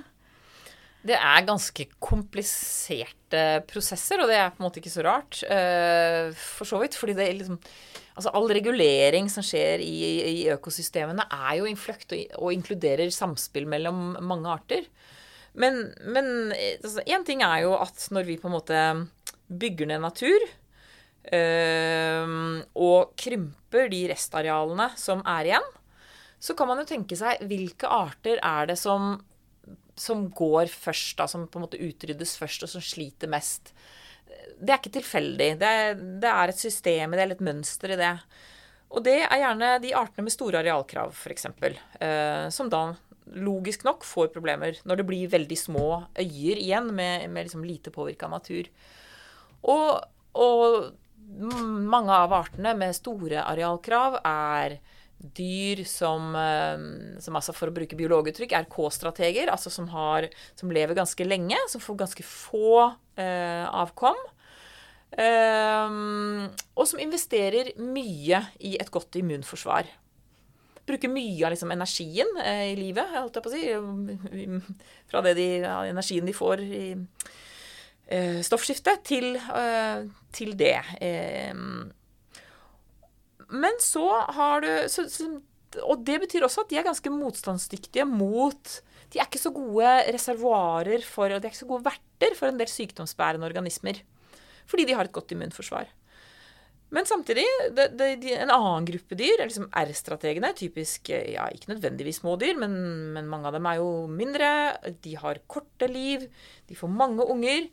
[1.05, 5.43] Det er ganske kompliserte prosesser, og det er på en måte ikke så rart.
[5.45, 6.97] Uh, for så vidt.
[6.97, 7.61] Fordi det er liksom
[8.17, 9.97] Altså all regulering som skjer i,
[10.41, 14.87] i økosystemene, er jo innfløkt og, og, inkluderer samspill mellom mange arter.
[15.53, 15.77] Men,
[16.17, 16.49] én
[16.81, 18.81] altså, ting er jo at når vi på en måte
[19.47, 20.47] bygger ned natur,
[21.33, 22.33] øh,
[22.73, 25.69] og krymper de restarealene som er igjen,
[26.41, 29.17] så kan man jo tenke seg hvilke arter er det som,
[29.97, 33.73] som går først, da, som på en måte utryddes først, og som sliter mest
[34.57, 35.49] det er ikke tilfeldig.
[35.61, 35.71] Det,
[36.21, 38.13] det er et system i det, eller et mønster i det.
[38.87, 42.83] Og det er gjerne de artene med store arealkrav, f.eks., eh, som da
[43.35, 47.91] logisk nok får problemer når det blir veldig små øyer igjen med, med liksom lite
[47.91, 48.69] påvirka natur.
[49.67, 49.89] Og,
[50.37, 50.93] og,
[51.27, 54.77] mange av artene med store arealkrav er
[55.17, 60.71] dyr som, eh, som altså for å bruke biologuttrykk er K-strateger, altså som, har, som,
[60.73, 62.73] lever ganske lenge, som får ganske få
[63.17, 64.19] eh, avkom.
[65.07, 69.87] Um, og som investerer mye i et godt immunforsvar.
[70.87, 74.59] Bruker mye av liksom, energien eh, i livet, holdt jeg på å si.
[75.09, 76.83] Fra de, energien de får i
[78.07, 80.05] eh, stoffskiftet, til, eh,
[80.35, 80.77] til det.
[83.49, 85.29] Men så har du så, så,
[85.85, 88.73] Og det betyr også at de er ganske motstandsdyktige mot
[89.13, 92.51] De er ikke så gode reservoarer for, og de er ikke så gode verter for
[92.51, 94.03] en del sykdomsbærende organismer
[94.67, 95.87] fordi de har et godt immunforsvar.
[96.95, 97.43] Men samtidig,
[97.75, 102.55] det, det, de, en annen gruppe dyr, liksom R-strategene, typisk ja, ikke nødvendigvis små dyr,
[102.59, 102.77] men,
[103.15, 104.49] men, mange av dem er jo mindre.
[105.03, 106.23] De har korte liv,
[106.69, 107.67] de får mange unger.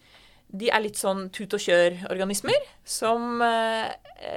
[0.49, 3.91] De er litt sånn tut og kjør-organismer som eh,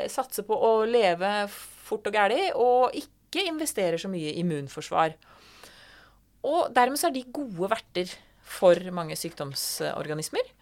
[0.09, 5.13] satser på å leve fort og gæli, og ikke investerer så mye i immunforsvar.
[6.47, 8.11] Og dermed så er de gode verter
[8.47, 10.53] for mange sykdomsorganismer.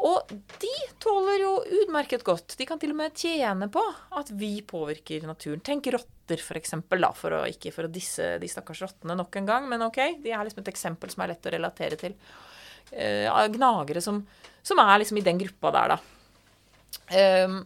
[0.00, 1.52] Og de tåler jo
[1.82, 2.54] utmerket godt.
[2.56, 3.82] De kan til og med tjene på
[4.16, 5.60] at vi påvirker naturen.
[5.64, 9.36] Tenk rotter, for eksempel, da, for å, ikke for å disse de stakkars rottene nok
[9.36, 12.16] en gang, men ok, de er liksom et eksempel som er lett å relatere til.
[12.90, 14.22] Uh, gnagere som,
[14.62, 16.00] som, er liksom i den gruppa der, da.
[17.10, 17.60] Um,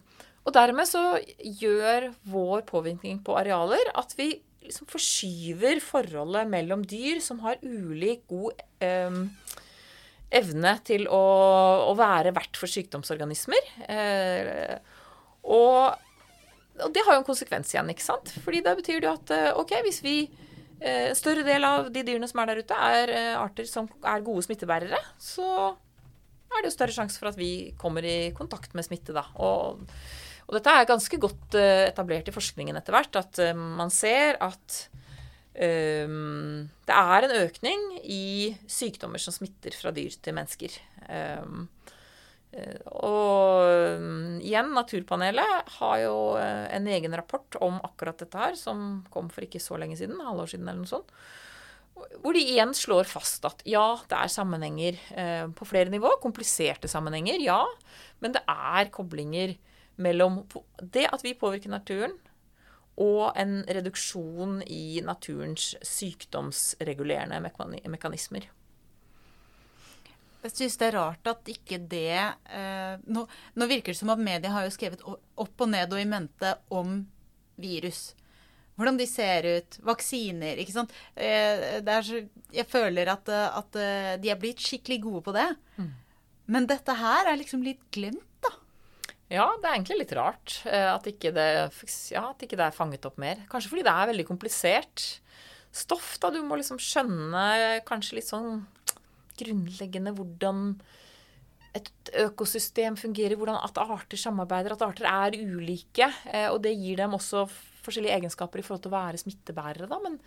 [0.45, 7.21] og dermed så gjør vår påvirkning på arealer at vi liksom forskyver forholdet mellom dyr
[7.21, 9.23] som har ulik god um,
[10.33, 11.21] evne til å,
[11.91, 13.69] å være vert for sykdomsorganismer.
[13.87, 14.75] Eh,
[15.45, 15.95] og,
[16.81, 18.33] og, det har jo en konsekvens igjen, ikke sant?
[18.43, 20.44] Fordi da betyr det at eh, ok, hvis vi eh,
[21.17, 24.45] større del av de dyrene som er der ute, er eh, arter som er gode
[24.45, 29.15] smittebærere, så er det jo større sjanse for at vi kommer i kontakt med smitte,
[29.15, 29.25] da.
[29.43, 29.85] Og,
[30.45, 34.41] og dette er ganske godt eh, etablert i forskningen etter hvert, at eh, man ser
[34.43, 34.85] at
[35.55, 40.73] Um, det er en økning i sykdommer som smitter fra dyr til mennesker.
[41.07, 41.74] Um, Eh,
[42.55, 49.03] og mm, igjen, Naturpanelet har jo eh, en egen rapport om akkurat dette her, som
[49.11, 51.11] kom for ikke så lenge siden, halvår siden eller noe sånt.
[51.95, 56.13] Hvor de igjen slår fast at ja, det er sammenhenger eh, på flere nivå.
[56.23, 57.61] Kompliserte sammenhenger, ja.
[58.23, 59.55] Men det er koblinger
[59.99, 60.41] mellom
[60.79, 62.15] det at vi påvirker naturen,
[62.99, 67.41] og en reduksjon i naturens sykdomsregulerende
[67.91, 68.47] mekanismer.
[70.45, 73.23] Jeg syns det er rart at ikke det eh, nå,
[73.57, 76.51] nå, virker det som at media har jo skrevet opp og ned og i mente
[76.69, 76.99] om
[77.61, 78.11] virus.
[78.75, 80.93] Hvordan de ser ut, vaksiner, ikke sant.
[81.15, 82.21] Eh, så,
[82.53, 85.47] jeg føler at, at, eh, de er blitt skikkelig gode på det.
[85.79, 85.93] Mm.
[86.51, 88.51] Men dette her er liksom litt glemt, da.
[89.31, 91.47] Ja, det er egentlig litt rart eh, at ikke, det,
[92.11, 93.45] ja, at ikke det er fanget opp mer.
[93.49, 95.07] Kanskje fordi det er veldig komplisert
[95.75, 96.17] stoff.
[96.19, 97.45] da Du må liksom skjønne
[97.87, 98.65] kanskje litt sånn
[99.39, 100.67] grunnleggende hvordan
[101.75, 106.07] et økosystem fungerer, hvordan at arter samarbeider, at arter er ulike.
[106.31, 107.45] Eh, og det gir dem også
[107.85, 109.89] forskjellige egenskaper i forhold til å være smittebærere.
[109.91, 109.99] Da.
[110.03, 110.19] Men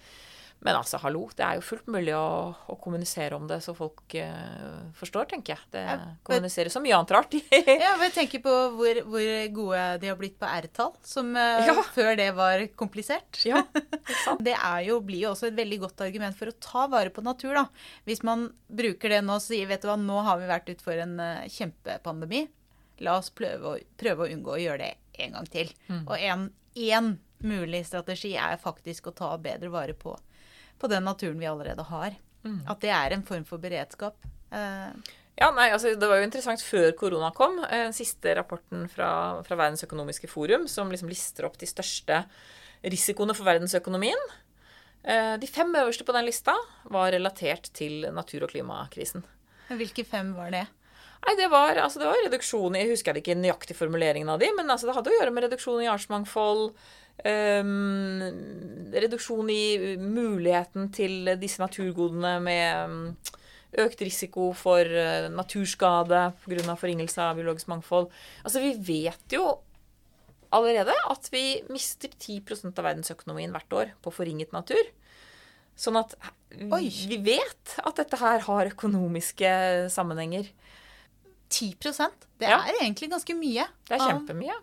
[0.59, 4.15] men altså, hallo, det er jo fullt mulig å, å kommunisere om det så folk
[4.19, 5.69] uh, forstår, tenker jeg.
[5.71, 5.95] Det ja,
[6.27, 7.37] kommuniseres så mye annet rart.
[7.85, 11.63] ja, men jeg tenker på hvor, hvor, gode de har blitt på R-tall, som uh,
[11.63, 11.77] ja.
[11.95, 13.39] før det var komplisert.
[13.47, 13.63] Ja,
[14.49, 17.23] det er jo, blir jo også et veldig godt argument for å ta vare på
[17.23, 17.67] natur, da.
[18.09, 20.99] Hvis man bruker det nå og sier, vet du hva, nå har vi vært utfor
[21.07, 22.49] en uh, kjempepandemi.
[23.07, 25.71] La oss prøve å, prøve å, unngå å gjøre det en gang til.
[25.87, 26.03] Mm.
[26.03, 27.13] Og én
[27.47, 30.19] mulig strategi er faktisk å ta bedre vare på
[30.79, 32.17] på den naturen vi allerede har.
[32.45, 32.61] Mm.
[32.71, 34.19] At det er en form for beredskap.
[34.55, 35.17] Eh.
[35.39, 37.61] Ja, nei, altså Det var jo interessant før korona kom.
[37.67, 39.11] Eh, den siste rapporten fra,
[39.47, 42.25] fra Verdens økonomiske forum som liksom lister opp de største
[42.87, 44.25] risikoene for verdensøkonomien.
[45.03, 46.55] Eh, de fem øverste på den lista
[46.91, 49.27] var relatert til natur- og klimakrisen.
[49.69, 50.67] Hvilke fem var det?
[51.27, 54.51] Nei, det var, altså det var reduksjon i Jeg husker ikke nøyaktig formuleringen av de,
[54.55, 56.71] men altså det hadde å gjøre med reduksjon i artsmangfold,
[57.27, 58.21] Um,
[58.95, 63.01] reduksjon i muligheten til disse naturgodene med um,
[63.83, 66.77] økt risiko for uh, naturskade pga.
[66.79, 68.07] forringelse av biologisk mangfold.
[68.45, 69.49] Altså, vi vet jo
[70.55, 74.81] allerede at vi mister 10% av verdensøkonomien hvert år på forringet natur.
[75.79, 76.15] Sånn at
[76.55, 76.87] Oi.
[77.11, 79.51] vi vet at dette her har økonomiske
[79.95, 80.49] sammenhenger.
[81.49, 82.81] 10% Det er ja.
[82.81, 83.67] egentlig ganske mye.
[83.89, 84.57] Det er kjempemye.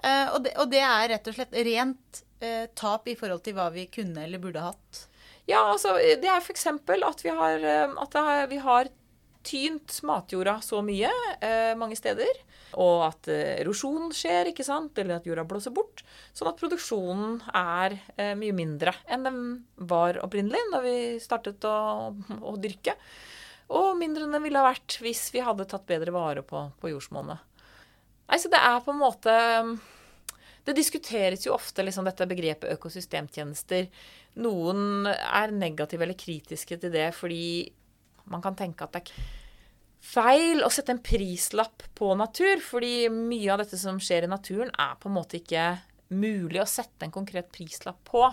[0.00, 3.56] Uh, og, det, og, det, er rett og slett rent uh, tap i forhold til
[3.58, 5.04] hva vi kunne eller burde hatt.
[5.48, 6.66] Ja, altså det er f.eks.
[6.70, 8.90] at vi har, eh, at er, vi har
[9.42, 12.30] tynt matjorda så mye uh, mange steder.
[12.78, 14.94] Og at erosjon skjer, ikke sant?
[15.00, 16.04] eller at jorda blåser bort.
[16.36, 17.96] Sånn at produksjonen er
[18.38, 19.40] mye mindre enn den
[19.90, 22.94] var opprinnelig da vi startet å, å dyrke.
[23.74, 26.94] Og mindre enn den ville ha vært hvis vi hadde tatt bedre vare på, på
[26.94, 27.42] jordsmonnet.
[28.30, 29.32] Nei, så det er på en måte
[30.62, 33.88] Det diskuteres jo ofte liksom dette begrepet økosystemtjenester.
[34.44, 37.44] Noen er negative eller kritiske til det fordi
[38.30, 39.38] man kan tenke at det er
[40.00, 42.60] feil å sette en prislapp på natur.
[42.62, 45.72] Fordi mye av dette som skjer i naturen, er på en måte ikke
[46.14, 48.24] mulig å sette en konkret prislapp på.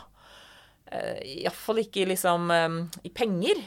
[0.88, 3.60] Uh, Iallfall ikke liksom um, i penger.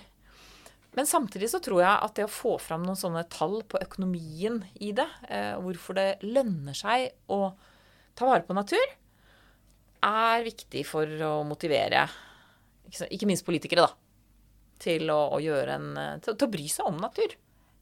[0.97, 4.59] Men samtidig så tror jeg at det å få fram noen sånne tall på økonomien
[4.82, 7.53] i det, eh, hvorfor det lønner seg å
[8.18, 8.97] ta vare på natur,
[10.03, 12.09] er viktig for å motivere
[12.91, 13.93] ikke minst politikere, da,
[14.82, 15.91] til å, å gjøre en
[16.24, 17.36] til, til, å bry seg om natur.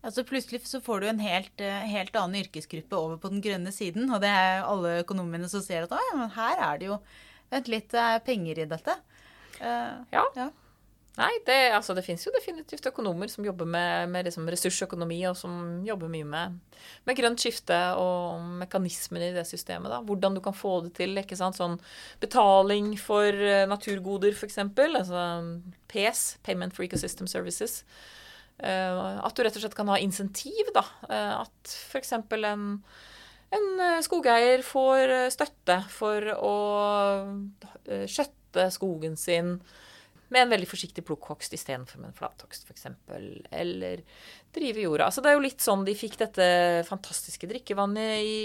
[0.05, 3.73] Altså Plutselig så får du en helt, eh, helt, annen yrkesgruppe over på den grønne
[3.75, 4.11] siden.
[4.13, 7.01] Og det er alle økonomene som ser at ja, men her er det jo
[7.49, 8.93] Vent litt, det er penger i dette.
[9.57, 10.27] Uh, ja.
[10.37, 10.51] ja.
[11.19, 15.35] Nei, det, altså, det fins jo definitivt økonomer som jobber med, med liksom ressursøkonomi, og
[15.39, 16.59] som jobber mye med,
[17.09, 19.91] med, grønt skifte og mekanismene i det systemet.
[19.91, 19.99] Da.
[20.07, 21.19] Hvordan du kan få det til.
[21.19, 21.59] ikke sant?
[21.59, 21.75] Sånn
[22.23, 24.61] betaling for uh, naturgoder, f.eks.
[24.63, 25.25] Altså
[25.91, 27.81] PS, Payment for Ecosystem Services.
[28.63, 30.71] Uh, at du rett og slett kan ha insentiv.
[30.77, 30.87] da.
[31.11, 32.15] Uh, at f.eks.
[32.15, 32.71] en
[33.49, 36.57] en skogeier får støtte for å
[38.05, 39.55] skjøtte skogen sin
[40.35, 42.87] med en veldig forsiktig plukkhogst istedenfor med en flathogst, f.eks.
[43.55, 44.05] Eller
[44.55, 45.09] drive jorda.
[45.09, 46.49] Altså, det er jo litt sånn de fikk dette
[46.89, 48.39] fantastiske drikkevannet i,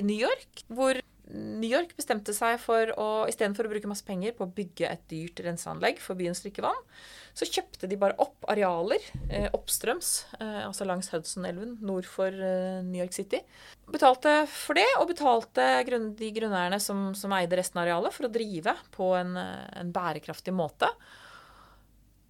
[0.00, 0.64] i New York.
[0.72, 4.88] Hvor New York bestemte seg for å istedenfor å bruke masse penger på å bygge
[4.88, 6.78] et dyrt renseanlegg for byens drikkevann,
[7.38, 10.10] så kjøpte de bare opp arealer eh, oppstrøms,
[10.40, 13.40] eh, altså langs Hudson-elven nord for eh, New York City.
[13.88, 18.26] Betalte for det, og betalte grunn, de grunneierne som, som, eide resten av arealet, for
[18.26, 20.90] å drive på en, eh, en bærekraftig måte.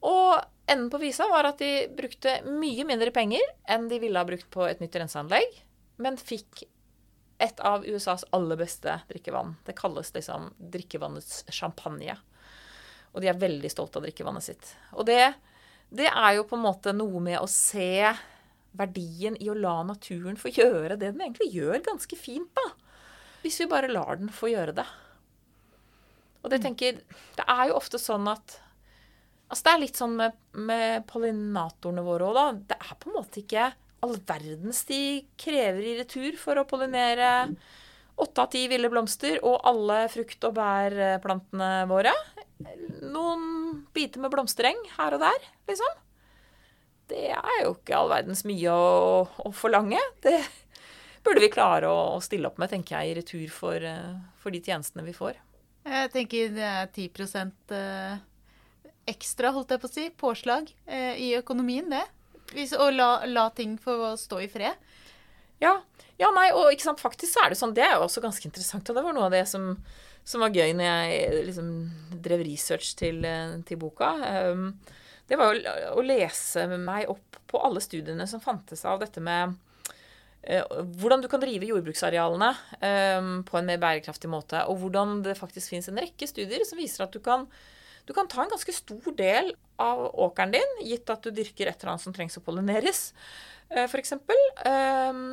[0.05, 0.37] Og
[0.69, 4.51] enden på visa var at de brukte mye mindre penger enn de ville ha brukt
[4.53, 5.65] på et nytt renseanlegg.
[5.99, 6.61] men fikk
[7.43, 9.57] et av USAs aller beste drikkevann.
[9.67, 12.15] Det kalles liksom drikkevannets champagne.
[13.15, 14.73] Og de er veldig stolte av drikkevannet sitt.
[14.95, 15.23] Og det,
[15.91, 18.13] det er jo på en måte noe med å se
[18.79, 22.69] verdien i å la naturen få gjøre det den egentlig gjør ganske fint, da.
[23.43, 24.87] Hvis vi bare lar den få gjøre det.
[26.43, 27.01] Og det tenker
[27.39, 28.59] Det er jo ofte sånn at
[29.49, 32.75] Altså det er litt sånn med, med pollinatorene våre òg, da.
[32.75, 33.71] Det er på en måte ikke
[34.05, 34.99] all verdens de
[35.41, 37.31] krever i retur for å pollinere
[38.19, 42.13] åtte av ti ville blomster og alle frukt- og bærplantene våre.
[43.09, 43.43] Noen
[43.95, 45.99] biter med blomstereng her og der, liksom.
[47.09, 50.01] Det er jo ikke all verdens mye å, å forlange.
[50.25, 50.37] Det
[51.25, 54.55] burde vi klare å, å, stille opp med, tenker jeg, i retur for, eh, for
[54.55, 55.39] de tjenestene vi får.
[55.89, 58.19] Jeg tenker det er 10 eh,
[59.09, 62.05] ekstra, holdt jeg på å si, påslag eh, i økonomien, det.
[62.53, 64.77] Hvis, og la, la, ting få stå i fred.
[65.61, 65.75] Ja.
[66.21, 67.75] ja, nei, og faktisk så er det sånn.
[67.77, 68.89] Det er jo også ganske interessant.
[68.89, 69.73] Og det var noe av det som,
[70.29, 71.71] som var gøy når jeg liksom
[72.25, 73.25] drev research til,
[73.69, 74.11] til boka.
[74.53, 74.75] Um,
[75.29, 79.55] det var å, å lese meg opp på alle studiene som fantes av dette med
[79.55, 84.61] uh, hvordan du kan drive jordbruksarealene um, på en mer bærekraftig måte.
[84.69, 87.49] Og hvordan det faktisk finnes en rekke studier som viser at du kan
[88.09, 91.77] du kan ta en ganske stor del av åkeren din, gitt at du dyrker et
[91.77, 93.11] eller annet som trengs å pollineres,
[93.69, 94.15] eh, f.eks.,
[94.65, 95.27] ehm,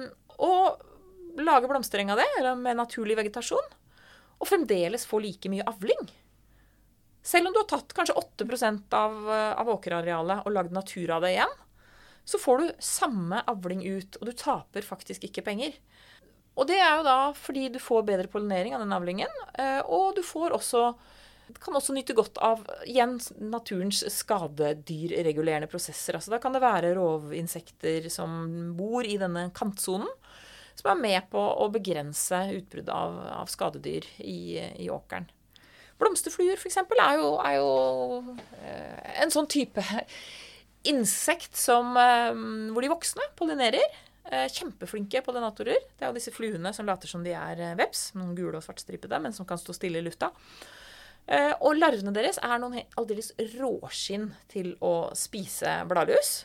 [0.44, 3.72] og lage blomstereng av det, eller med naturlig vegetasjon,
[4.40, 6.10] og fremdeles få like mye avling.
[7.26, 8.46] Selv om du har tatt kanskje 8
[8.94, 11.56] av, eh, av åkerarealet og lagd natur av det igjen,
[12.26, 15.74] så får du samme avling ut, og du taper faktisk ikke penger.
[16.56, 20.16] Og det er jo da fordi du får bedre pollinering av den avlingen, eh, og
[20.16, 20.96] du får også
[21.62, 26.18] kan også nyte godt av igjen, naturens skadedyrregulerende prosesser.
[26.18, 30.10] Altså, da kan det være rovinsekter som bor i denne kantsonen,
[30.76, 35.28] som er med på å begrense utbruddet av, av, skadedyr i, i åkeren.
[36.02, 36.82] Blomsterfluer f.eks.
[36.84, 39.84] Er, er jo eh, en sånn type
[40.86, 42.34] insekt som, eh,
[42.76, 44.02] hvor de voksne pollinerer.
[44.26, 45.80] Eh, kjempeflinke pollinatorer.
[45.96, 49.22] Det er jo disse fluene som later som de er veps, noen gule og svartstripede,
[49.24, 50.34] men som kan stå stille i lufta.
[51.66, 56.44] Og larvene deres er noen aldeles råskinn til å spise bladlus.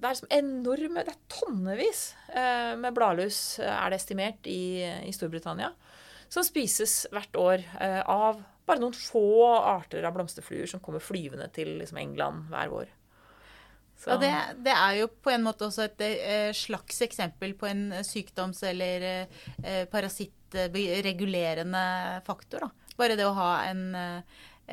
[0.00, 2.02] Det er enorme Det er tonnevis
[2.34, 5.70] eh, med bladlus, eh, er det estimert, i, i Storbritannia.
[6.32, 7.62] Som spises hvert år
[8.10, 12.88] av bare noen få arter av blomsterfluer som kommer flyvende til liksom, England hver vår.
[13.96, 14.10] Så.
[14.10, 14.32] Ja, det,
[14.66, 19.00] det, er jo på en måte også et eh, slags eksempel på en sykdoms- eller
[19.62, 21.84] eh, parasittregulerende
[22.26, 22.60] faktor.
[22.66, 22.70] da.
[22.98, 24.22] Bare det å ha en, eh,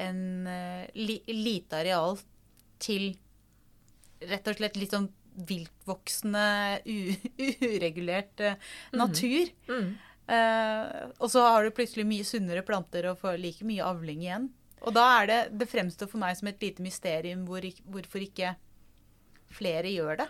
[0.04, 2.18] en eh, li, lite areal
[2.82, 3.14] til
[4.30, 5.10] rett og slett litt sånn
[5.48, 6.82] viltvoksende,
[7.72, 9.52] uregulert uh, natur.
[9.70, 9.78] Mm.
[9.78, 9.92] Mm.
[10.32, 14.52] Uh, og så har du plutselig mye sunnere planter og får like mye avling igjen.
[14.82, 18.56] Og da er det Det fremstår for meg som et lite mysterium hvor, hvorfor ikke
[19.52, 20.30] flere gjør det.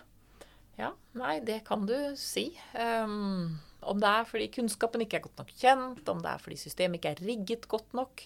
[0.80, 2.48] Ja, nei, det kan du si.
[2.74, 6.58] Um, om det er fordi kunnskapen ikke er godt nok kjent, om det er fordi
[6.60, 8.24] systemet ikke er rigget godt nok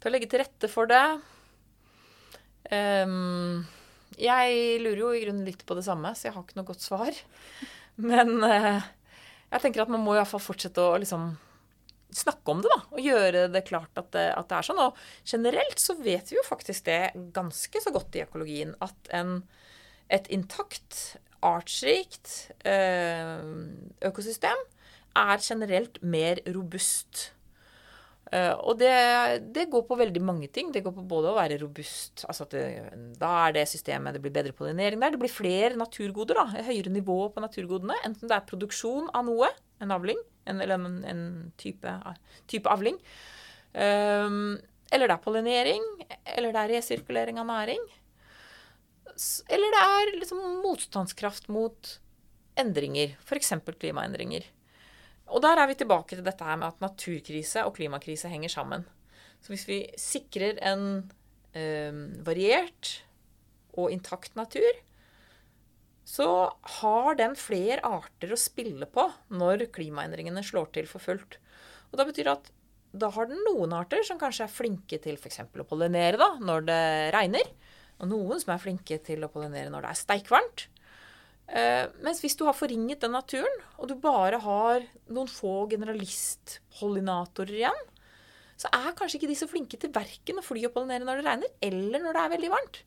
[0.00, 1.04] til å legge til rette for det.
[2.72, 3.66] Um,
[4.20, 6.84] jeg lurer jo i grunnen litt på det samme, så jeg har ikke noe godt
[6.84, 7.18] svar.
[7.96, 8.86] Men uh,
[9.50, 11.34] jeg tenker at man må i hvert fall fortsette å liksom
[12.16, 12.80] snakke om det, da.
[12.94, 14.82] Og gjøre det klart at det, at det, er sånn.
[14.82, 17.00] Og generelt så vet vi jo faktisk det
[17.36, 19.40] ganske så godt i økologien at en,
[20.12, 23.66] et intakt, artsrikt øh,
[24.08, 24.62] økosystem
[25.16, 27.30] er generelt mer robust.
[28.26, 28.90] Uh, og det,
[29.54, 30.72] det, går på veldig mange ting.
[30.74, 32.64] Det går på både å være robust altså det,
[33.20, 35.14] Da er det systemet Det blir bedre pollinering der.
[35.14, 36.40] Det blir flere naturgoder.
[36.40, 37.98] da, Høyere nivå på naturgodene.
[38.08, 40.18] Enten det er produksjon av noe, en avling,
[40.50, 41.22] en, eller en, en
[41.60, 41.92] type,
[42.50, 42.98] type, avling.
[43.76, 44.56] Um,
[44.90, 45.86] eller det er pollinering.
[46.34, 47.86] Eller det er resirkulering av næring.
[49.54, 51.94] Eller det er liksom motstandskraft mot
[52.58, 53.14] endringer.
[53.22, 53.54] F.eks.
[53.78, 54.50] klimaendringer.
[55.26, 58.86] Og der er vi tilbake til dette her med at naturkrise og klimakrise henger sammen.
[59.42, 60.84] Så hvis vi sikrer en
[61.56, 61.94] eh,
[62.26, 62.92] variert
[63.76, 64.82] og intakt natur,
[66.06, 66.28] så
[66.80, 71.40] har den flere arter å spille på når klimaendringene slår til for fullt.
[71.90, 72.52] Og da betyr det at
[72.96, 75.42] da har den noen arter som kanskje er flinke til f.eks.
[75.50, 76.84] å pollinere da, når det
[77.16, 77.50] regner.
[78.00, 80.66] Og noen som er flinke til å pollinere når det er steikvarmt.
[81.46, 87.60] Uh, mens hvis du har forringet den naturen, og du bare har noen få generalistpollinatorer
[87.60, 87.84] igjen,
[88.56, 91.26] så er kanskje ikke de så flinke til verken å fly og pollinere når det
[91.28, 92.80] regner, eller når det er veldig varmt.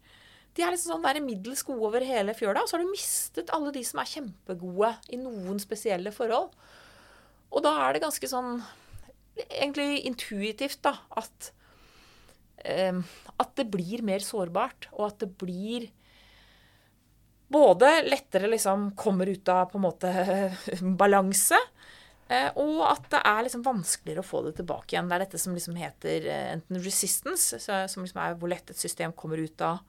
[0.57, 2.63] de er liksom sånn der middels gode over hele fjøla.
[2.65, 6.49] Og så har du mistet alle de som er kjempegode i noen spesielle forhold.
[7.53, 8.57] Og da er det ganske sånn
[9.45, 11.51] egentlig intuitivt da, at,
[12.65, 12.97] eh,
[13.39, 15.87] at det blir mer sårbart, og at det blir
[17.49, 20.11] både lettere liksom kommer ut av på en måte
[21.01, 21.57] balanse,
[22.29, 25.09] eh, og at det er liksom vanskeligere å få det tilbake igjen.
[25.09, 28.81] Det er dette som liksom heter eh, enten resistance, som liksom er hvor lett et
[28.81, 29.81] system kommer ut av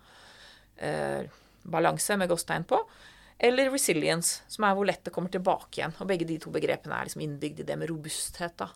[0.81, 1.29] eh,
[1.63, 2.81] balanse med gåstegn på,
[3.41, 5.97] eller resilience, som er hvor lett det kommer tilbake igjen.
[6.01, 8.57] Og begge de to begrepene er liksom innbygd i det med robusthet.
[8.61, 8.69] da.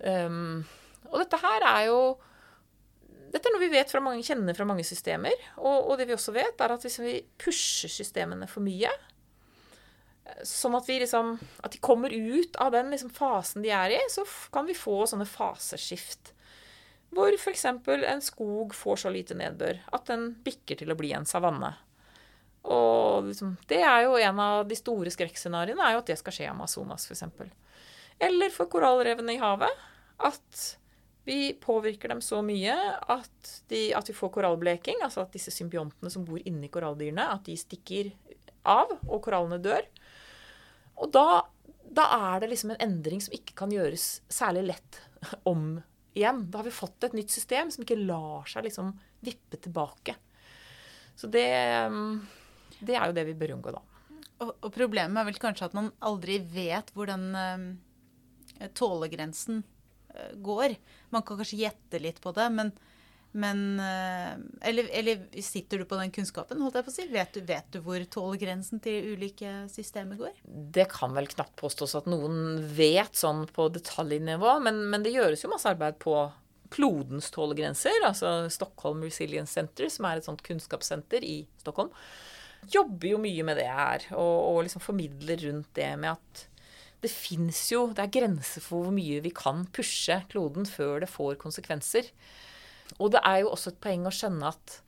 [0.00, 0.62] Um,
[1.10, 2.00] og dette her er jo
[3.30, 5.36] dette er noe vi vet fra mange, kjenner fra mange systemer.
[5.60, 8.90] Og, og, det vi også vet, er at hvis vi pusher systemene for mye,
[10.46, 14.24] sånn at, liksom, at de kommer ut av den liksom fasen de er i, så
[14.54, 16.32] kan vi få sånne faseskift.
[17.10, 17.64] Hvor f.eks.
[17.66, 21.72] en skog får så lite nedbør at den bikker til å bli en savanne.
[22.70, 26.52] Og liksom, det er jo en av de store skrekkscenarioene, at det skal skje i
[26.52, 27.24] Amazonas f.eks.
[28.20, 29.88] Eller for korallrevene i havet.
[30.20, 30.76] At
[31.30, 32.74] vi påvirker dem så mye
[33.14, 34.98] at, de, at, vi får korallbleking.
[35.06, 38.10] Altså at disse symbiontene som bor inni koralldyrene, at de stikker
[38.68, 39.86] av, og korallene dør.
[41.00, 41.44] Og da,
[41.86, 45.00] da er det liksom en endring som ikke kan gjøres særlig lett
[45.48, 45.78] om
[46.18, 46.42] igjen.
[46.50, 48.92] Da har vi fått et nytt system som ikke lar seg liksom
[49.24, 50.18] vippe tilbake.
[51.14, 51.46] Så det
[52.80, 53.82] det er jo det vi bør unngå, da.
[54.40, 59.60] Og, og, problemet er vel kanskje at man aldri vet hvor den uh, tålegrensen
[60.34, 60.76] går.
[61.14, 62.72] Man kan kanskje gjette litt på det, men,
[63.32, 64.34] men uh,
[64.66, 67.06] eller, eller, sitter du på den kunnskapen, holdt jeg på å si?
[67.12, 70.42] Vet du, vet du hvor tålegrensen til ulike systemer går?
[70.44, 75.46] Det kan vel knapt påstås at noen vet sånn på detaljnivå, men, men det gjøres
[75.46, 76.16] jo masse arbeid på
[76.70, 81.90] klodens tålegrenser, altså Stockholm Resilience Center, som er et sånt kunnskapssenter i Stockholm
[82.68, 86.44] jobber jo mye med det her, og, og liksom formidler rundt det med at
[87.00, 91.10] det fins jo Det er grenser for hvor mye vi kan pushe kloden før det
[91.10, 92.10] får konsekvenser.
[92.98, 94.80] Og det er jo også et poeng å skjønne at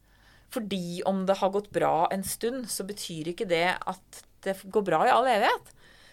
[0.52, 4.84] fordi om det har gått bra en stund, så betyr ikke det at det går
[4.84, 5.70] bra i all evighet.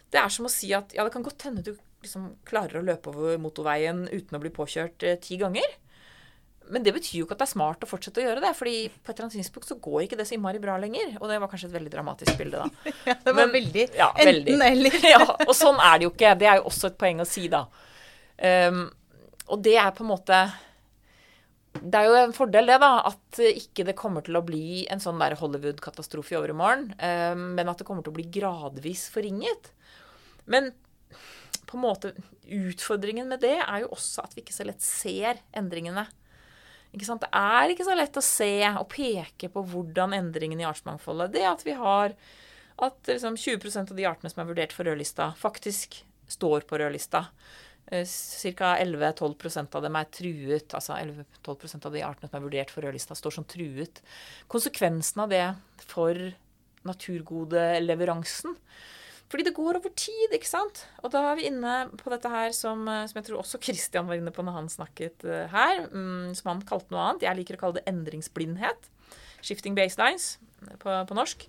[0.10, 2.86] Det er som å si at ja, det kan godt hende du liksom klarer å
[2.86, 5.68] løpe over motorveien uten å bli påkjørt eh, ti ganger.
[6.70, 8.52] Men det betyr jo ikke at det er smart å fortsette å gjøre det.
[8.58, 11.16] fordi på et eller annet tidspunkt så går ikke det så innmari bra lenger.
[11.18, 12.94] Og det var kanskje et veldig dramatisk bilde, da.
[13.10, 14.98] ja, det var Men, veldig ja, enten eller.
[15.14, 16.34] ja, og sånn er det jo ikke.
[16.40, 17.64] Det er jo også et poeng å si, da.
[18.40, 18.84] Um,
[19.50, 20.38] og det er på en måte
[21.82, 25.02] Det er jo en fordel, det, da, at ikke det kommer til å bli en
[25.02, 26.92] sånn der Hollywood-katastrofe i overmorgen.
[27.02, 29.74] Um, men at det kommer til å bli gradvis forringet.
[30.50, 30.70] Men
[31.70, 32.14] på en måte
[32.50, 36.08] utfordringen med det er jo også at vi ikke så lett ser endringene
[36.92, 41.46] det er ikke så lett å se og peke på hvordan endringen i artsmangfoldet Det
[41.46, 42.16] at vi har
[42.80, 46.00] at liksom 20% av de artene som er vurdert for rødlista, faktisk
[46.32, 47.26] står på rødlista.
[47.92, 48.08] Eh,
[48.56, 48.78] Ca.
[48.80, 50.76] 11-12% av dem er truet.
[50.78, 54.00] Altså 11-12% av de artene som er vurdert for rødlista, står som truet.
[54.48, 55.44] Konsekvensen av det
[55.90, 56.22] for
[56.88, 58.56] naturgodeleveransen
[59.30, 60.84] fordi det går over tid, ikke sant?
[61.04, 64.10] Og da er vi inne på dette her som, eh, som jeg tror også Kristian
[64.10, 67.28] var inne på når han snakket uh, her, um, som han kalte noe annet.
[67.28, 68.90] Jeg liker å kalle det endringsblindhet.
[69.46, 70.34] Shifting baselines
[70.82, 71.46] på, på norsk.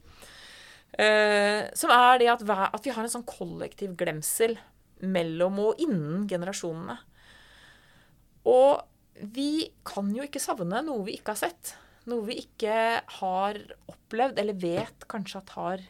[0.98, 4.56] Eh, som er det at, at, vi har en sånn kollektiv glemsel
[5.00, 6.98] mellom og innen generasjonene.
[8.50, 8.82] Og
[9.32, 11.74] vi kan jo ikke savne noe vi ikke har sett.
[12.10, 12.74] Noe vi ikke
[13.20, 13.60] har
[13.90, 15.88] opplevd, eller vet kanskje at har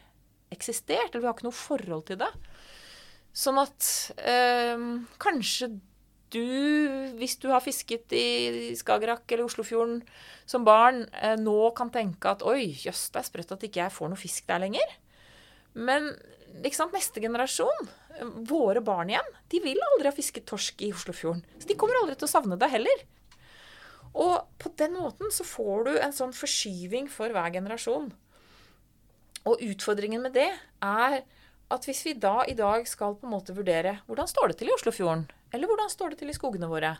[0.51, 2.31] eksistert, eller vi har ikke noe forhold til det.
[3.31, 3.87] Sånn at
[4.19, 4.83] eh,
[5.21, 5.71] kanskje
[6.31, 6.43] du,
[7.19, 10.01] hvis du har fisket i Skagerrak eller Oslofjorden
[10.47, 13.95] som barn, eh, nå kan tenke at oi, jøss, det er sprøtt at ikke jeg
[13.95, 14.95] får noe fisk der lenger.
[15.75, 16.11] Men
[16.75, 17.89] sant, neste generasjon,
[18.47, 21.43] våre barn igjen, de vil aldri ha fisket torsk i Oslofjorden.
[21.59, 23.05] Så de kommer aldri til å savne det heller.
[24.11, 28.11] Og på den måten så får du en sånn forskyving for hver generasjon.
[29.49, 30.49] Og utfordringen med det
[30.85, 31.21] er
[31.71, 34.71] at hvis vi da i dag skal på en måte vurdere hvordan står det til
[34.71, 36.95] i Oslofjorden, eller hvordan står det til i skogene våre,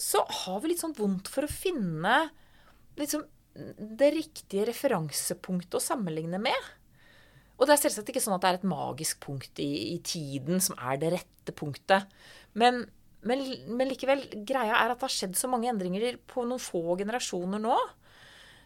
[0.00, 2.16] så har vi litt sånn vondt for å finne
[2.98, 3.22] liksom,
[3.54, 6.72] det riktige referansepunktet å sammenligne med.
[7.54, 10.58] Og det er selvsagt ikke sånn at det er et magisk punkt i, i tiden
[10.64, 12.08] som er det rette punktet.
[12.58, 12.82] Men,
[13.22, 16.98] men, men, likevel, greia er at det har skjedd så mange endringer på noen få
[16.98, 17.76] generasjoner nå.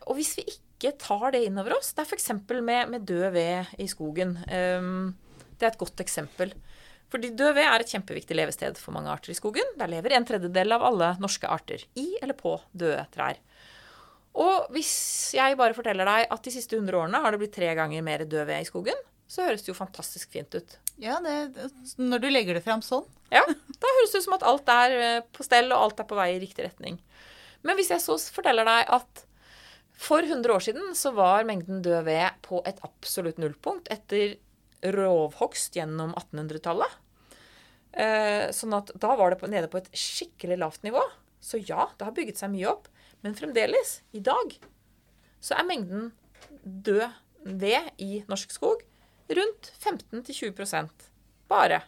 [0.09, 1.91] Og hvis vi ikke ikke tar det inn over oss.
[1.93, 2.31] Det er f.eks.
[2.63, 4.39] Med, med død ved i skogen.
[4.47, 5.17] Um,
[5.59, 6.55] det er et godt eksempel.
[7.13, 9.75] Fordi død ved er et kjempeviktig levested for mange arter i skogen.
[9.81, 13.41] Der lever en tredjedel av alle norske arter i eller på døde trær.
[14.39, 14.93] Og hvis
[15.35, 18.23] jeg bare forteller deg at de siste 100 årene har det blitt tre ganger mer
[18.29, 20.77] død ved i skogen, så høres det jo fantastisk fint ut.
[21.01, 21.69] Ja, det,
[22.01, 23.07] når du legger det fram sånn.
[23.35, 26.07] Ja, da høres det ut som at alt er eh, på stell, og alt er
[26.09, 26.95] på vei i riktig retning.
[27.61, 29.21] Men hvis jeg så forteller deg at
[29.99, 34.37] for 100 år siden så var mengden død ved på et absolutt nullpunkt etter
[34.95, 36.93] rovhogst gjennom 1800-tallet.
[37.99, 41.03] Eh, sånn at da var det nede på et skikkelig lavt nivå.
[41.43, 42.87] Så ja, det har bygget seg mye opp.
[43.27, 44.55] Men fremdeles, i dag,
[45.43, 46.13] så er mengden
[46.63, 47.11] død
[47.59, 48.85] ved i norsk skog
[49.35, 51.09] rundt 15-20%
[51.51, 51.83] bare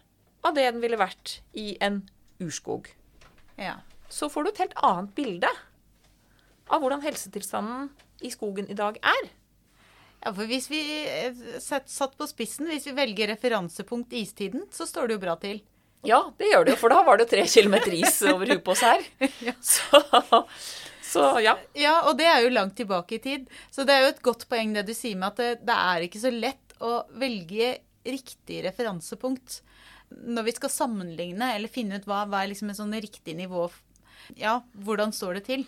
[0.47, 2.03] av det den ville vært i en
[2.43, 2.89] urskog.
[3.61, 3.79] Ja.
[4.11, 5.51] Så får du et helt annet bilde
[6.71, 7.91] av hvordan helsetilstanden
[8.25, 9.29] i skogen i dag er.
[10.21, 15.09] Ja, for hvis vi eh, satt, på spissen, hvis vi velger referansepunkt istiden, så står
[15.09, 15.63] det jo bra til.
[16.07, 18.75] Ja, det gjør det jo, for da var det tre kilometer is over huet på
[18.75, 19.05] oss her.
[19.61, 20.01] Så,
[21.11, 21.57] så ja.
[21.75, 23.49] Ja, og det er jo langt tilbake i tid.
[23.75, 26.07] Så det er jo et godt poeng det du sier med at det, det er
[26.07, 27.75] ikke så lett å velge
[28.07, 29.59] riktig referansepunkt
[30.11, 33.69] når vi skal sammenligne eller finne ut hva, hva er liksom et sånn riktig nivå
[34.39, 35.67] Ja, hvordan står det til?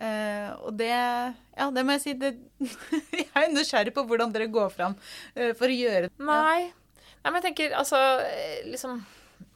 [0.00, 2.14] Uh, og det Ja, det må jeg si.
[2.18, 2.32] Det,
[3.20, 6.14] jeg er nysgjerrig på hvordan dere går fram uh, for å gjøre det.
[6.22, 6.72] Nei.
[7.22, 7.98] Nei, men jeg tenker altså
[8.66, 9.02] liksom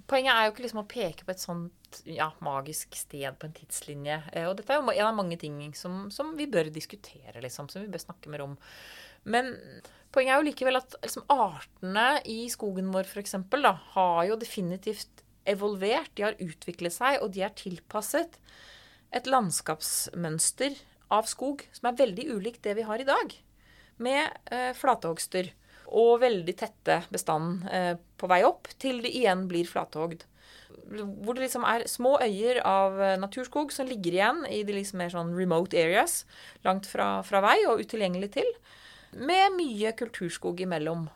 [0.07, 3.57] Poenget er jo ikke liksom å peke på et sånt ja, magisk sted på en
[3.57, 4.20] tidslinje.
[4.30, 7.66] Uh, og dette er jo en av mange ting som, som, vi bør diskutere, liksom.
[7.72, 8.55] Som vi bør snakke mer om.
[9.26, 9.51] Men
[10.14, 13.34] poenget er jo likevel at liksom, artene i skogen vår f.eks.
[13.97, 16.12] har jo definitivt evolvert.
[16.14, 18.39] De har utviklet seg, og de er tilpasset
[19.16, 20.76] et landskapsmønster
[21.14, 23.34] av skog som er veldig ulikt det vi har i dag.
[24.02, 25.52] Med eh, flatehogster
[25.86, 30.26] og veldig tette bestanden eh, på vei opp, til det igjen blir flatehogd.
[30.86, 35.00] Hvor det liksom er små øyer av eh, naturskog som ligger igjen i de liksom
[35.00, 36.24] mer sånn remote areas,
[36.66, 38.50] langt fra, fra vei og utilgjengelig til,
[39.16, 41.06] med mye kulturskog imellom.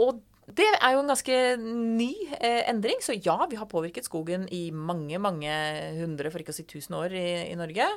[0.00, 0.20] Og
[0.56, 3.00] det er jo en ganske ny eh, endring.
[3.04, 5.54] Så ja, vi har påvirket skogen i mange, mange
[6.00, 7.88] hundre, for ikke å si tusen år i, i Norge.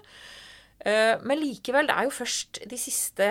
[0.83, 3.27] Eh, men likevel, det er jo først de siste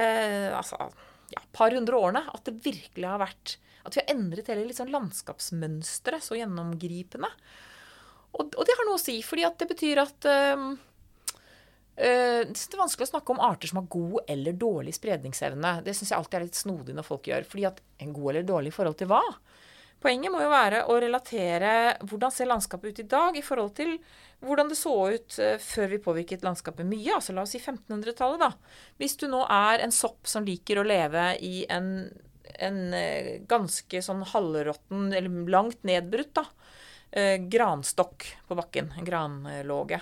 [0.57, 0.89] altså,
[1.35, 4.93] ja, par hundre årene at det virkelig har vært At vi har endret hele liksom,
[4.95, 7.29] landskapsmønsteret så gjennomgripende.
[8.33, 10.69] Og, og, det har noe å si, fordi at det betyr at eh,
[11.93, 15.75] Uh, det er vanskelig å snakke om arter som har god eller dårlig spredningsevne.
[15.85, 17.45] Det syns jeg alltid er litt snodig når folk gjør.
[17.49, 19.21] fordi at en god eller dårlig forhold til hva?
[20.03, 21.73] Poenget må jo være å relatere
[22.09, 23.93] hvordan ser landskapet ut i dag i forhold til
[24.43, 27.13] hvordan det så ut uh, før vi påvirket landskapet mye.
[27.19, 28.51] Altså la oss si 1500-tallet, da.
[28.97, 32.09] Hvis du nå er en sopp som liker å leve i en,
[32.57, 36.49] en uh, ganske sånn halvråtten, eller langt nedbrutt, da.
[37.53, 38.89] granstokk på bakken.
[38.97, 40.01] En granlåge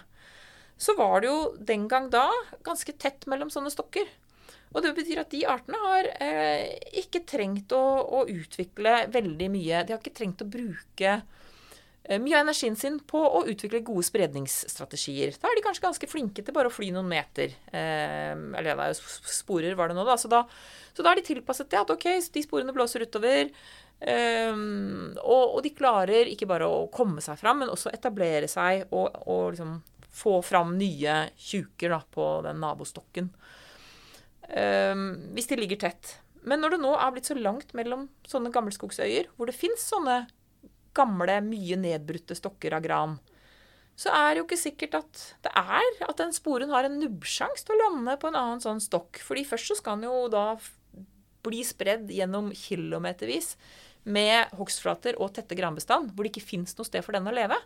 [0.80, 2.26] så var det jo den gang da
[2.64, 4.08] ganske tett mellom sånne stokker.
[4.70, 7.82] Og det betyr at de artene har eh, ikke trengt å,
[8.20, 9.82] å, utvikle veldig mye.
[9.84, 14.06] De har ikke trengt å bruke eh, mye av energien sin på å utvikle gode
[14.06, 15.34] spredningsstrategier.
[15.42, 17.58] Da er de kanskje ganske flinke til bare å fly noen meter.
[17.74, 20.16] Eh, eller det er jo sporer, var det nå, da.
[20.22, 20.44] Så, da.
[20.94, 21.82] så da har de tilpasset det.
[21.82, 23.50] At ok, de sporene blåser utover.
[24.00, 28.86] Um, og, og, de klarer ikke bare å komme seg fram, men også etablere seg
[28.96, 29.74] og, og liksom
[30.11, 33.30] få fram nye tjuker på den nabostokken.
[34.50, 35.04] Um,
[35.36, 36.16] hvis de ligger tett.
[36.42, 40.24] Men når det nå er blitt så langt mellom sånne gammelskogsøyer, hvor det fins sånne
[40.96, 43.18] gamle, mye nedbrutte stokker av gran,
[44.00, 47.66] så er det jo ikke sikkert at det er at den sporen har en nubbsjanse
[47.66, 49.20] til å lande på en annen sånn stokk.
[49.20, 50.46] Fordi først så skal den jo da
[51.44, 53.54] bli spredd gjennom kilometervis
[54.08, 57.58] med hogstflater og tette granbestand, hvor det ikke fins noe sted for den å leve.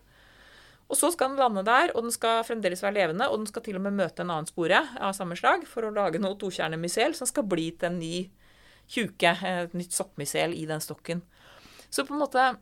[0.84, 3.64] Og så skal den lande der, og den skal fremdeles være levende, og den skal
[3.64, 7.16] til og med møte en annen spore av samme slag for å lage noe tokjernemysel
[7.16, 8.16] som skal bli til en ny
[8.92, 11.24] tjuke, et nytt soppmysel i den stokken.
[11.88, 12.56] Så på en måte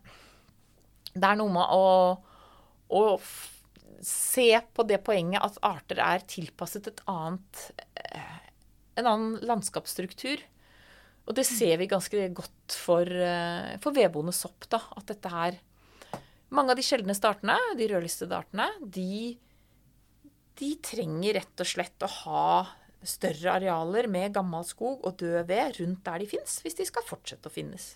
[1.13, 2.15] Det er noe med å,
[2.89, 3.01] å
[4.01, 7.59] se på det poenget at arter er tilpasset et annet
[8.01, 8.39] eh,
[8.97, 10.41] en annen landskapsstruktur.
[11.23, 14.67] Og det ser vi ganske godt for, eh, for vedboende sopp.
[14.69, 15.59] da, At dette her
[16.53, 19.33] mange av de sjeldneste artene, de rødlistede artene, de,
[20.59, 22.45] de trenger rett og slett å ha
[23.03, 27.05] større arealer med gammel skog og død ved rundt der de fins, hvis de skal
[27.07, 27.93] fortsette å finnes.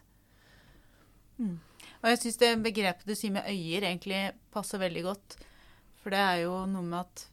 [1.37, 1.57] Mm.
[2.01, 4.21] Og jeg syns det begrepet du sier med øyer, egentlig
[4.53, 5.37] passer veldig godt.
[6.01, 7.27] For det er jo noe med at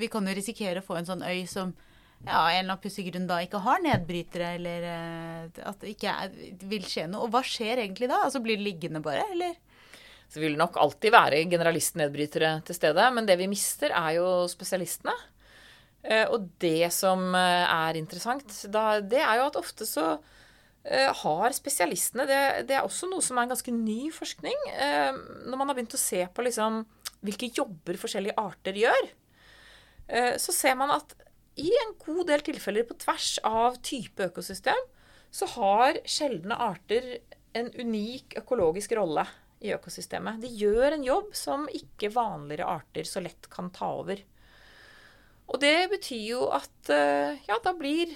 [0.00, 1.72] vi kan jo risikere å få en sånn øy som
[2.20, 6.14] ja, en eller annen pussig grunn da ikke har nedbrytere, eller eh, at det ikke
[6.24, 6.34] er,
[6.68, 7.24] vil skje noe.
[7.24, 8.20] Og hva skjer egentlig da?
[8.26, 9.56] Altså Blir det liggende bare, eller?
[10.30, 13.06] Så vil det nok alltid være generalistnedbrytere til stede.
[13.14, 15.14] Men det vi mister, er jo spesialistene.
[16.02, 20.04] Eh, og det som eh, er interessant, det er jo at ofte så
[20.84, 24.68] eh, har spesialistene det, det, er også noe som er en ganske ny forskning.
[25.50, 26.84] Når man har begynt å se på liksom,
[27.26, 29.10] hvilke jobber forskjellige arter gjør,
[30.42, 31.12] så ser man at
[31.60, 34.78] i en god del tilfeller på tvers av type økosystem,
[35.30, 37.20] så har sjeldne arter
[37.54, 39.22] en unik økologisk rolle
[39.60, 40.40] i økosystemet.
[40.42, 44.22] De gjør en jobb som ikke vanligere arter så lett kan ta over.
[45.50, 48.14] Og det betyr jo at eh, ja, da blir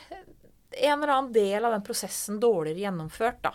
[0.75, 3.55] en eller annen del av den prosessen dårligere gjennomført, da.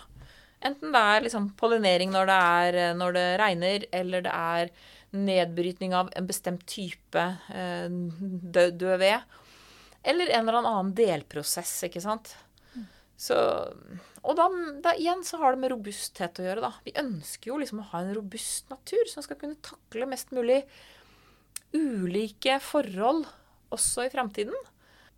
[0.59, 4.73] Enten det er liksom pollinering når det, er, eh, når det regner, eller det er
[5.15, 7.23] nedbrytning av en bestemt type
[7.55, 9.39] eh, død, død ved.
[10.03, 12.35] Eller en eller annen delprosess, ikke sant.
[13.19, 13.35] Så,
[14.23, 14.47] og da,
[14.83, 16.71] da, igjen så har det med robusthet å gjøre, da.
[16.85, 20.61] Vi ønsker jo liksom å ha en robust natur som skal kunne takle mest mulig
[21.75, 23.27] ulike forhold
[23.75, 24.57] også i fremtiden.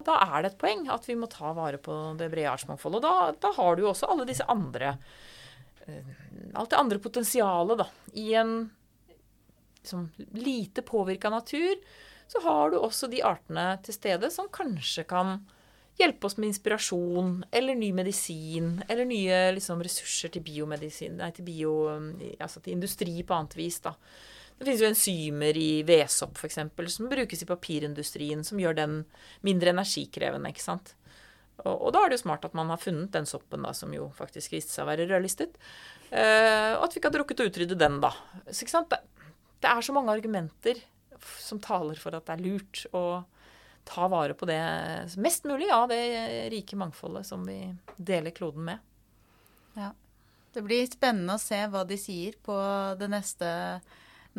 [0.06, 3.02] Da er det et poeng at vi må ta vare på det brede artsmangfoldet.
[3.02, 4.96] Og da, da, har du jo også alle disse andre
[5.86, 6.14] eh,
[6.58, 7.88] Alt det andre potensialet, da.
[8.20, 8.56] I en
[9.80, 11.78] liksom, lite påvirka natur
[12.28, 15.42] så har du også de artene til stede som kanskje kan
[16.00, 21.46] hjelpe oss med inspirasjon eller ny medisin eller nye liksom, ressurser til biomedisin, nei, til,
[21.48, 21.74] bio,
[22.40, 23.82] altså til industri på annet vis.
[23.84, 23.96] da.
[24.62, 26.60] Det finnes jo enzymer i vedsopp f.eks.
[26.94, 28.98] som brukes i papirindustrien, som gjør den
[29.42, 30.52] mindre energikrevende.
[30.54, 30.94] ikke sant?
[31.64, 33.94] Og, og, da er det jo smart at man har funnet den soppen da, som
[33.94, 35.58] jo faktisk viste seg å være rødlistet.
[36.12, 38.14] Uh, og at vi ikke hadde rukket å utrydde den, da.
[38.50, 38.94] Så, ikke sant?
[38.94, 39.28] Det,
[39.62, 40.82] det, er så mange argumenter
[41.42, 43.04] som taler for at det er lurt å
[43.92, 44.62] ta vare på det
[45.18, 47.60] mest mulig av ja, det rike mangfoldet som vi
[47.98, 48.80] deler kloden med.
[49.76, 49.92] Ja.
[50.54, 52.56] Det blir spennende å se hva de sier på
[53.00, 53.50] det neste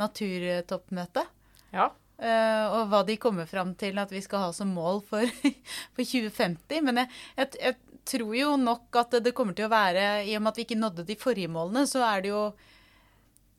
[0.00, 1.28] naturtoppmøtet.
[1.72, 1.90] Ja.
[2.22, 5.24] Uh, og hva de kommer fram til at vi skal ha som mål for,
[5.96, 6.84] for 2050.
[6.84, 10.40] Men jeg, jeg, jeg, tror jo nok at det kommer til å være I og
[10.42, 12.40] med at vi ikke nådde de forrige målene, så er det jo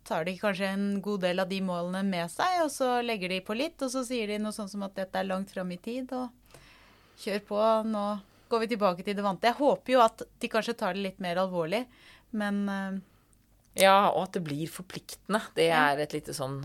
[0.08, 3.40] tar de kanskje en god del av de målene med seg, og så legger de
[3.46, 5.80] på litt, og så sier de noe sånn som at dette er langt fram i
[5.82, 6.60] tid, og
[7.24, 8.04] kjør på, nå
[8.52, 9.50] går vi tilbake til det vante.
[9.50, 11.84] Jeg håper jo at de kanskje tar det litt mer alvorlig,
[12.38, 13.02] men uh,
[13.80, 15.42] ja, og at det blir forpliktende.
[15.58, 16.60] Det er et lite sånn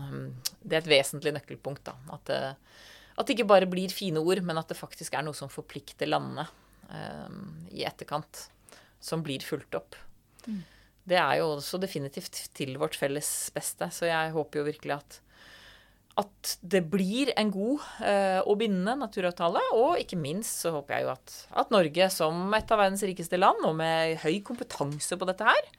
[0.61, 1.95] Det er et vesentlig nøkkelpunkt, da.
[2.13, 2.41] At det,
[3.17, 6.09] at det ikke bare blir fine ord, men at det faktisk er noe som forplikter
[6.09, 6.45] landene
[6.91, 8.45] um, i etterkant.
[9.01, 9.97] Som blir fulgt opp.
[10.45, 10.61] Mm.
[11.09, 13.89] Det er jo også definitivt til vårt felles beste.
[13.93, 15.19] Så jeg håper jo virkelig at,
[16.21, 19.63] at det blir en god uh, og bindende naturavtale.
[19.77, 23.41] Og ikke minst så håper jeg jo at, at Norge som et av verdens rikeste
[23.41, 25.73] land, og med høy kompetanse på dette her,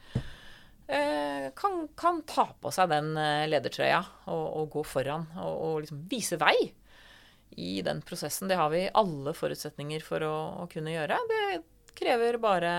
[0.91, 4.01] Eh, kan, kan, ta på seg den eh, ledertrøya
[4.33, 6.57] og, og gå foran og, og liksom vise vei
[7.63, 8.51] i den prosessen.
[8.51, 11.21] Det har vi alle forutsetninger for å, å kunne gjøre.
[11.31, 11.61] Det
[11.95, 12.73] krever bare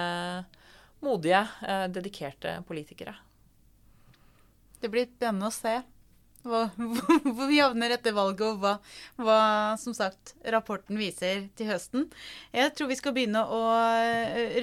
[1.01, 3.15] modige, eh, dedikerte politikere.
[4.81, 5.79] Det blir spennende å se
[6.41, 6.71] hvor,
[7.35, 8.77] hvor vi havner etter valget, og hva,
[9.21, 9.41] hva,
[9.81, 12.07] som sagt rapporten viser til høsten.
[12.55, 13.61] Jeg tror vi skal begynne å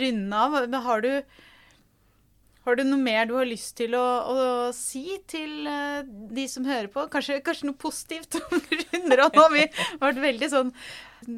[0.03, 0.59] runde av.
[0.89, 1.13] Har du
[2.69, 6.67] har du noe mer du har lyst til å, å si til uh, de som
[6.69, 7.09] hører på?
[7.09, 8.37] Kanskje, kanskje noe positivt?
[8.93, 9.33] Runder av.
[9.33, 9.65] Nå har vi
[10.03, 10.69] vært veldig sånn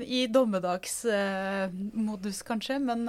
[0.02, 3.06] i dommedagsmodus, kanskje, men.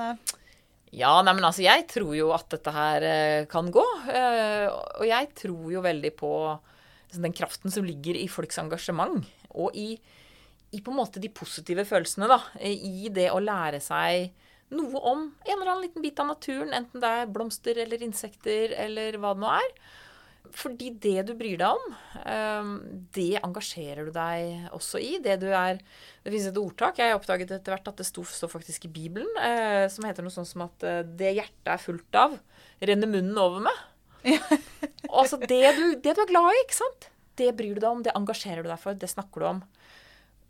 [0.92, 3.06] Ja, nei, men altså, jeg tror jo at dette her
[3.52, 3.84] kan gå.
[3.84, 9.24] og jeg tror jo veldig på liksom, den kraften som ligger i folks engasjement.
[9.56, 9.94] Og i,
[10.76, 12.42] i på en måte de positive følelsene, da.
[12.60, 14.34] I det å lære seg
[14.72, 18.76] noe om en eller annen liten bit av naturen, enten det er blomster eller insekter
[18.80, 19.74] eller hva det nå er.
[20.52, 21.94] Fordi det du bryr deg om,
[22.26, 22.72] ehm,
[23.16, 25.12] det engasjerer du deg også i.
[25.24, 25.80] Det du er
[26.24, 29.30] Det finnes et ordtak, jeg har oppdaget etter hvert at det står faktisk i Bibelen,
[29.42, 32.36] eh, som heter noe sånt som at eh, det hjertet er fullt av,
[32.78, 33.80] renner munnen over med.
[35.10, 37.10] altså det du, det du er glad i, ikke sant?
[37.34, 39.64] Det bryr du deg om, det engasjerer du deg for, det snakker du om.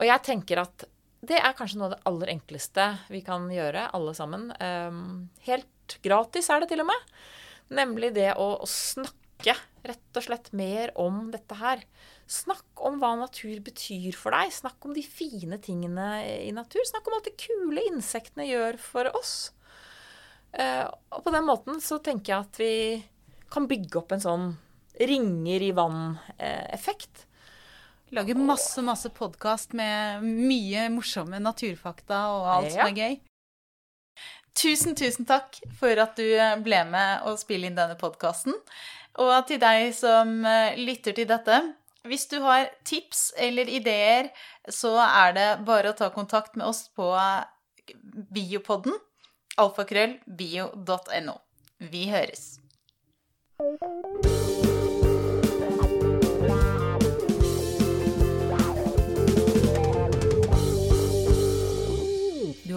[0.02, 0.88] Og jeg tenker at
[1.22, 4.50] det er kanskje noe av det aller enkleste vi kan gjøre, alle sammen.
[4.58, 7.12] Um, helt gratis er det til og med.
[7.78, 9.21] Nemlig det å, å, snakke
[9.88, 11.82] rett og slett mer om dette her.
[12.30, 14.54] Snakk om hva natur betyr for deg.
[14.54, 16.10] Snakk om de fine tingene
[16.46, 16.84] i natur.
[16.88, 19.36] Snakk om alt det kule insektene gjør for oss.
[20.52, 20.86] Uh,
[21.16, 22.76] og på den måten så tenker jeg at vi
[23.52, 24.48] kan bygge opp en sånn
[25.00, 27.26] ringer i vann-effekt.
[28.12, 32.74] Lager masse, masse podkast med mye morsomme naturfakta og alt ja.
[32.76, 33.14] som er gøy.
[34.52, 36.28] Tusen, tusen takk for at du
[36.66, 38.56] ble med og spille inn denne podkasten.
[39.20, 41.62] Og til deg som eh, lytter til dette,
[42.04, 44.32] Hvis du har tips eller ideer,
[44.66, 47.12] så er det bare å ta kontakt med oss på
[48.34, 48.98] biopodden.
[49.62, 51.38] Alfakrøllbio.no.
[51.78, 52.58] Vi høres.